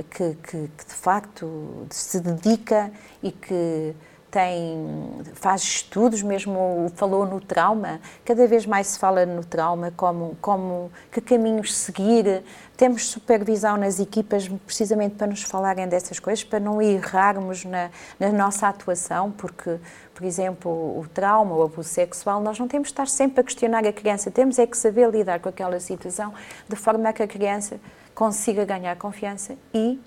que, 0.02 0.34
que, 0.34 0.70
que 0.76 0.86
de 0.86 0.94
facto 0.94 1.86
se 1.90 2.20
dedica 2.20 2.90
e 3.22 3.30
que 3.30 3.94
tem, 4.30 5.20
faz 5.34 5.62
estudos, 5.62 6.22
mesmo 6.22 6.92
falou 6.94 7.24
no 7.24 7.40
trauma, 7.40 8.00
cada 8.24 8.46
vez 8.46 8.66
mais 8.66 8.88
se 8.88 8.98
fala 8.98 9.24
no 9.24 9.44
trauma, 9.44 9.92
como, 9.96 10.36
como 10.40 10.90
que 11.10 11.20
caminhos 11.20 11.74
seguir. 11.74 12.42
Temos 12.76 13.06
supervisão 13.06 13.76
nas 13.76 13.98
equipas 13.98 14.46
precisamente 14.66 15.14
para 15.16 15.26
nos 15.26 15.42
falarem 15.42 15.88
dessas 15.88 16.20
coisas, 16.20 16.44
para 16.44 16.60
não 16.60 16.80
errarmos 16.80 17.64
na, 17.64 17.90
na 18.20 18.30
nossa 18.30 18.68
atuação, 18.68 19.30
porque, 19.32 19.78
por 20.14 20.24
exemplo, 20.24 20.70
o 20.70 21.06
trauma, 21.12 21.56
o 21.56 21.62
abuso 21.62 21.88
sexual, 21.88 22.40
nós 22.40 22.58
não 22.58 22.68
temos 22.68 22.88
de 22.88 22.92
estar 22.92 23.08
sempre 23.08 23.40
a 23.40 23.44
questionar 23.44 23.86
a 23.86 23.92
criança, 23.92 24.30
temos 24.30 24.58
é 24.58 24.66
que 24.66 24.76
saber 24.76 25.10
lidar 25.10 25.40
com 25.40 25.48
aquela 25.48 25.80
situação 25.80 26.34
de 26.68 26.76
forma 26.76 27.08
a 27.08 27.12
que 27.12 27.22
a 27.22 27.28
criança 27.28 27.80
consiga 28.14 28.64
ganhar 28.64 28.94
confiança 28.96 29.54
e 29.72 29.98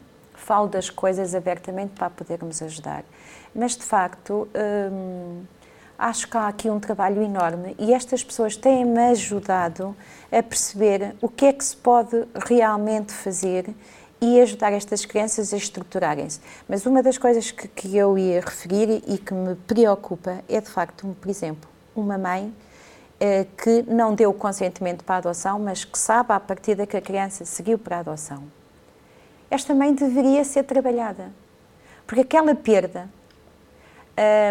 fale 0.41 0.69
das 0.69 0.89
coisas 0.89 1.35
abertamente 1.35 1.93
para 1.93 2.09
podermos 2.09 2.61
ajudar. 2.61 3.03
Mas, 3.53 3.75
de 3.75 3.83
facto, 3.83 4.47
hum, 4.91 5.43
acho 5.97 6.27
que 6.27 6.35
há 6.35 6.47
aqui 6.47 6.69
um 6.69 6.79
trabalho 6.79 7.21
enorme 7.21 7.75
e 7.77 7.93
estas 7.93 8.23
pessoas 8.23 8.55
têm-me 8.55 8.99
ajudado 9.11 9.95
a 10.31 10.41
perceber 10.41 11.15
o 11.21 11.29
que 11.29 11.45
é 11.45 11.53
que 11.53 11.63
se 11.63 11.77
pode 11.77 12.25
realmente 12.47 13.13
fazer 13.13 13.73
e 14.19 14.39
ajudar 14.39 14.71
estas 14.71 15.05
crianças 15.05 15.53
a 15.53 15.57
estruturarem-se. 15.57 16.39
Mas 16.67 16.85
uma 16.85 17.01
das 17.01 17.17
coisas 17.17 17.51
que, 17.51 17.67
que, 17.67 17.97
eu 17.97 18.17
ia 18.17 18.39
referir 18.39 19.03
e 19.07 19.17
que 19.17 19.33
me 19.33 19.55
preocupa 19.55 20.39
é, 20.47 20.61
de 20.61 20.69
facto, 20.69 21.15
por 21.19 21.29
exemplo, 21.29 21.69
uma 21.95 22.17
mãe 22.17 22.53
eh, 23.19 23.45
que 23.57 23.83
não 23.83 24.15
deu 24.15 24.33
consentimento 24.33 25.03
para 25.03 25.15
a 25.15 25.17
adoção, 25.19 25.59
mas 25.59 25.83
que 25.83 25.97
sabe, 25.97 26.33
à 26.33 26.39
partida, 26.39 26.87
que 26.87 26.97
a 26.97 27.01
criança 27.01 27.45
seguiu 27.45 27.77
para 27.77 27.97
a 27.97 27.99
adoção. 27.99 28.43
Esta 29.51 29.75
mãe 29.75 29.93
deveria 29.93 30.43
ser 30.43 30.63
trabalhada, 30.63 31.31
porque 32.07 32.21
aquela 32.21 32.55
perda 32.55 33.07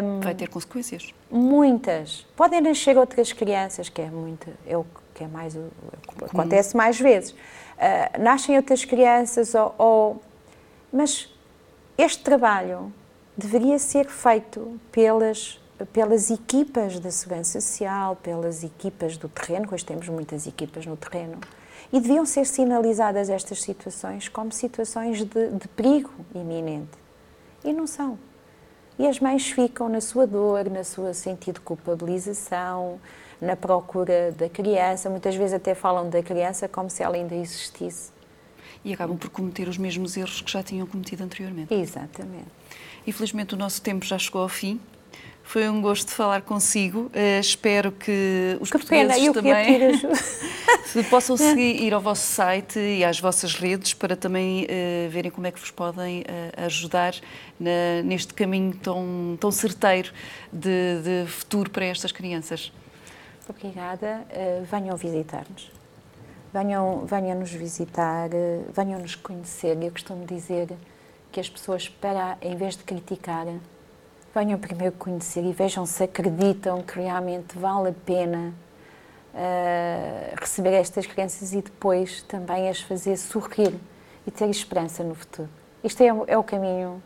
um, 0.02 0.20
Vai 0.20 0.34
ter 0.34 0.48
consequências. 0.48 1.14
Muitas. 1.30 2.26
Podem 2.34 2.60
nascer 2.60 2.96
outras 2.96 3.32
crianças, 3.32 3.88
que 3.88 4.00
é 4.00 4.10
muito, 4.10 4.48
é 4.66 4.76
o 4.76 4.84
que 5.14 5.24
é 5.24 5.28
mais 5.28 5.54
o, 5.54 5.70
acontece 6.24 6.76
mais 6.76 6.98
vezes. 6.98 7.30
Uh, 7.30 8.20
nascem 8.20 8.56
outras 8.56 8.84
crianças 8.84 9.54
ou, 9.54 9.74
ou, 9.78 10.22
mas 10.92 11.32
este 11.96 12.22
trabalho 12.22 12.92
deveria 13.36 13.78
ser 13.78 14.06
feito 14.06 14.80
pelas 14.90 15.60
pelas 15.86 16.30
equipas 16.30 16.98
da 17.00 17.10
segurança 17.10 17.60
social, 17.60 18.16
pelas 18.16 18.62
equipas 18.62 19.16
do 19.16 19.28
terreno, 19.28 19.68
hoje 19.70 19.84
temos 19.84 20.08
muitas 20.08 20.46
equipas 20.46 20.86
no 20.86 20.96
terreno, 20.96 21.38
e 21.92 22.00
deviam 22.00 22.24
ser 22.24 22.46
sinalizadas 22.46 23.28
estas 23.28 23.62
situações 23.62 24.28
como 24.28 24.52
situações 24.52 25.24
de, 25.24 25.48
de 25.50 25.68
perigo 25.68 26.10
iminente. 26.34 26.98
E 27.64 27.72
não 27.72 27.86
são. 27.86 28.18
E 28.98 29.06
as 29.06 29.18
mães 29.18 29.50
ficam 29.50 29.88
na 29.88 30.00
sua 30.00 30.26
dor, 30.26 30.68
na 30.68 30.84
sua 30.84 31.14
sentido 31.14 31.54
de 31.54 31.60
culpabilização, 31.62 33.00
na 33.40 33.56
procura 33.56 34.32
da 34.32 34.48
criança, 34.48 35.08
muitas 35.08 35.34
vezes 35.34 35.54
até 35.54 35.74
falam 35.74 36.10
da 36.10 36.22
criança 36.22 36.68
como 36.68 36.90
se 36.90 37.02
ela 37.02 37.16
ainda 37.16 37.34
existisse. 37.34 38.10
E 38.84 38.92
acabam 38.92 39.16
por 39.16 39.30
cometer 39.30 39.68
os 39.68 39.78
mesmos 39.78 40.16
erros 40.16 40.40
que 40.40 40.50
já 40.50 40.62
tinham 40.62 40.86
cometido 40.86 41.24
anteriormente. 41.24 41.72
Exatamente. 41.72 42.48
Infelizmente 43.06 43.54
o 43.54 43.56
nosso 43.56 43.80
tempo 43.80 44.04
já 44.04 44.18
chegou 44.18 44.42
ao 44.42 44.48
fim. 44.48 44.80
Foi 45.42 45.68
um 45.68 45.80
gosto 45.80 46.10
falar 46.12 46.42
consigo. 46.42 47.10
Uh, 47.14 47.40
espero 47.40 47.90
que 47.90 48.56
os 48.60 48.70
que 48.70 48.78
portugueses 48.78 49.16
pena, 49.16 49.32
também 49.32 50.00
se 50.86 51.02
possam 51.04 51.36
seguir, 51.38 51.82
ir 51.82 51.92
ao 51.92 52.00
vosso 52.00 52.22
site 52.22 52.78
e 52.78 53.04
às 53.04 53.18
vossas 53.18 53.54
redes 53.54 53.92
para 53.92 54.14
também 54.16 54.64
uh, 54.64 55.10
verem 55.10 55.30
como 55.30 55.46
é 55.46 55.50
que 55.50 55.58
vos 55.58 55.70
podem 55.70 56.20
uh, 56.20 56.64
ajudar 56.66 57.14
na, 57.58 58.02
neste 58.04 58.32
caminho 58.32 58.74
tão, 58.76 59.36
tão 59.40 59.50
certeiro 59.50 60.12
de, 60.52 61.00
de, 61.02 61.26
futuro 61.26 61.68
para 61.70 61.84
estas 61.84 62.12
crianças. 62.12 62.72
Obrigada. 63.48 64.24
venham 64.70 64.96
visitar-nos. 64.96 65.72
Venham, 66.54 67.04
venham 67.04 67.38
nos 67.38 67.50
visitar, 67.50 68.28
venham 68.72 69.00
nos 69.00 69.16
conhecer. 69.16 69.76
Eu 69.82 69.90
costumo 69.90 70.24
dizer 70.24 70.68
que 71.32 71.40
as 71.40 71.48
pessoas, 71.48 71.88
para, 71.88 72.38
em 72.40 72.56
vez 72.56 72.76
de 72.76 72.84
criticar, 72.84 73.46
venham 74.34 74.58
primeiro 74.58 74.94
conhecer 74.96 75.44
e 75.44 75.52
vejam 75.52 75.84
se 75.84 76.04
acreditam 76.04 76.82
que 76.82 77.00
realmente 77.00 77.58
vale 77.58 77.90
a 77.90 77.92
pena 77.92 78.54
uh, 79.34 80.40
receber 80.40 80.72
estas 80.72 81.06
crianças 81.06 81.52
e 81.52 81.62
depois 81.62 82.22
também 82.22 82.68
as 82.68 82.80
fazer 82.80 83.16
sorrir 83.16 83.74
e 84.26 84.30
ter 84.30 84.48
esperança 84.48 85.02
no 85.02 85.14
futuro. 85.14 85.48
Isto 85.82 86.02
é, 86.02 86.08
é 86.28 86.38
o 86.38 86.44
caminho 86.44 87.02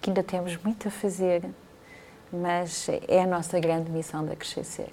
que 0.00 0.10
ainda 0.10 0.22
temos 0.22 0.56
muito 0.56 0.88
a 0.88 0.90
fazer, 0.90 1.44
mas 2.32 2.88
é 3.06 3.22
a 3.22 3.26
nossa 3.26 3.58
grande 3.60 3.90
missão 3.90 4.24
da 4.24 4.34
Crescer. 4.34 4.92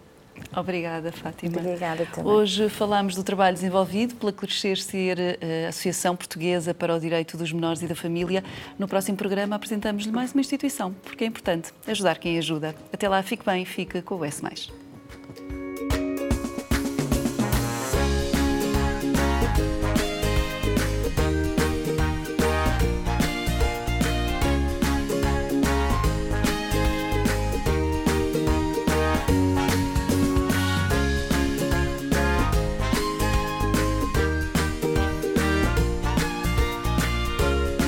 Obrigada, 0.56 1.12
Fátima. 1.12 1.60
Obrigada 1.60 2.06
também. 2.06 2.32
Hoje 2.32 2.70
falamos 2.70 3.16
do 3.16 3.24
trabalho 3.24 3.56
desenvolvido 3.56 4.16
pela 4.16 4.32
Crescer 4.32 4.78
Ser, 4.78 5.18
eh, 5.20 5.68
Associação 5.68 6.16
Portuguesa 6.16 6.74
para 6.74 6.96
o 6.96 7.00
Direito 7.00 7.38
dos 7.38 7.52
Menores 7.52 7.82
e 7.82 7.88
da 7.88 7.96
Família. 7.96 8.44
No 8.78 8.88
próximo 8.88 9.18
programa 9.18 9.56
apresentamos-lhe 9.56 10.12
mais 10.12 10.34
uma 10.34 10.42
instituição, 10.42 10.94
porque 11.04 11.24
é 11.24 11.28
importante 11.28 11.72
ajudar 11.88 12.18
quem 12.18 12.38
ajuda. 12.38 12.76
Até 12.92 13.08
lá, 13.08 13.22
fique 13.22 13.46
bem, 13.46 13.66
fique 13.66 14.02
com 14.02 14.16
o 14.16 14.26
S+. 14.26 14.42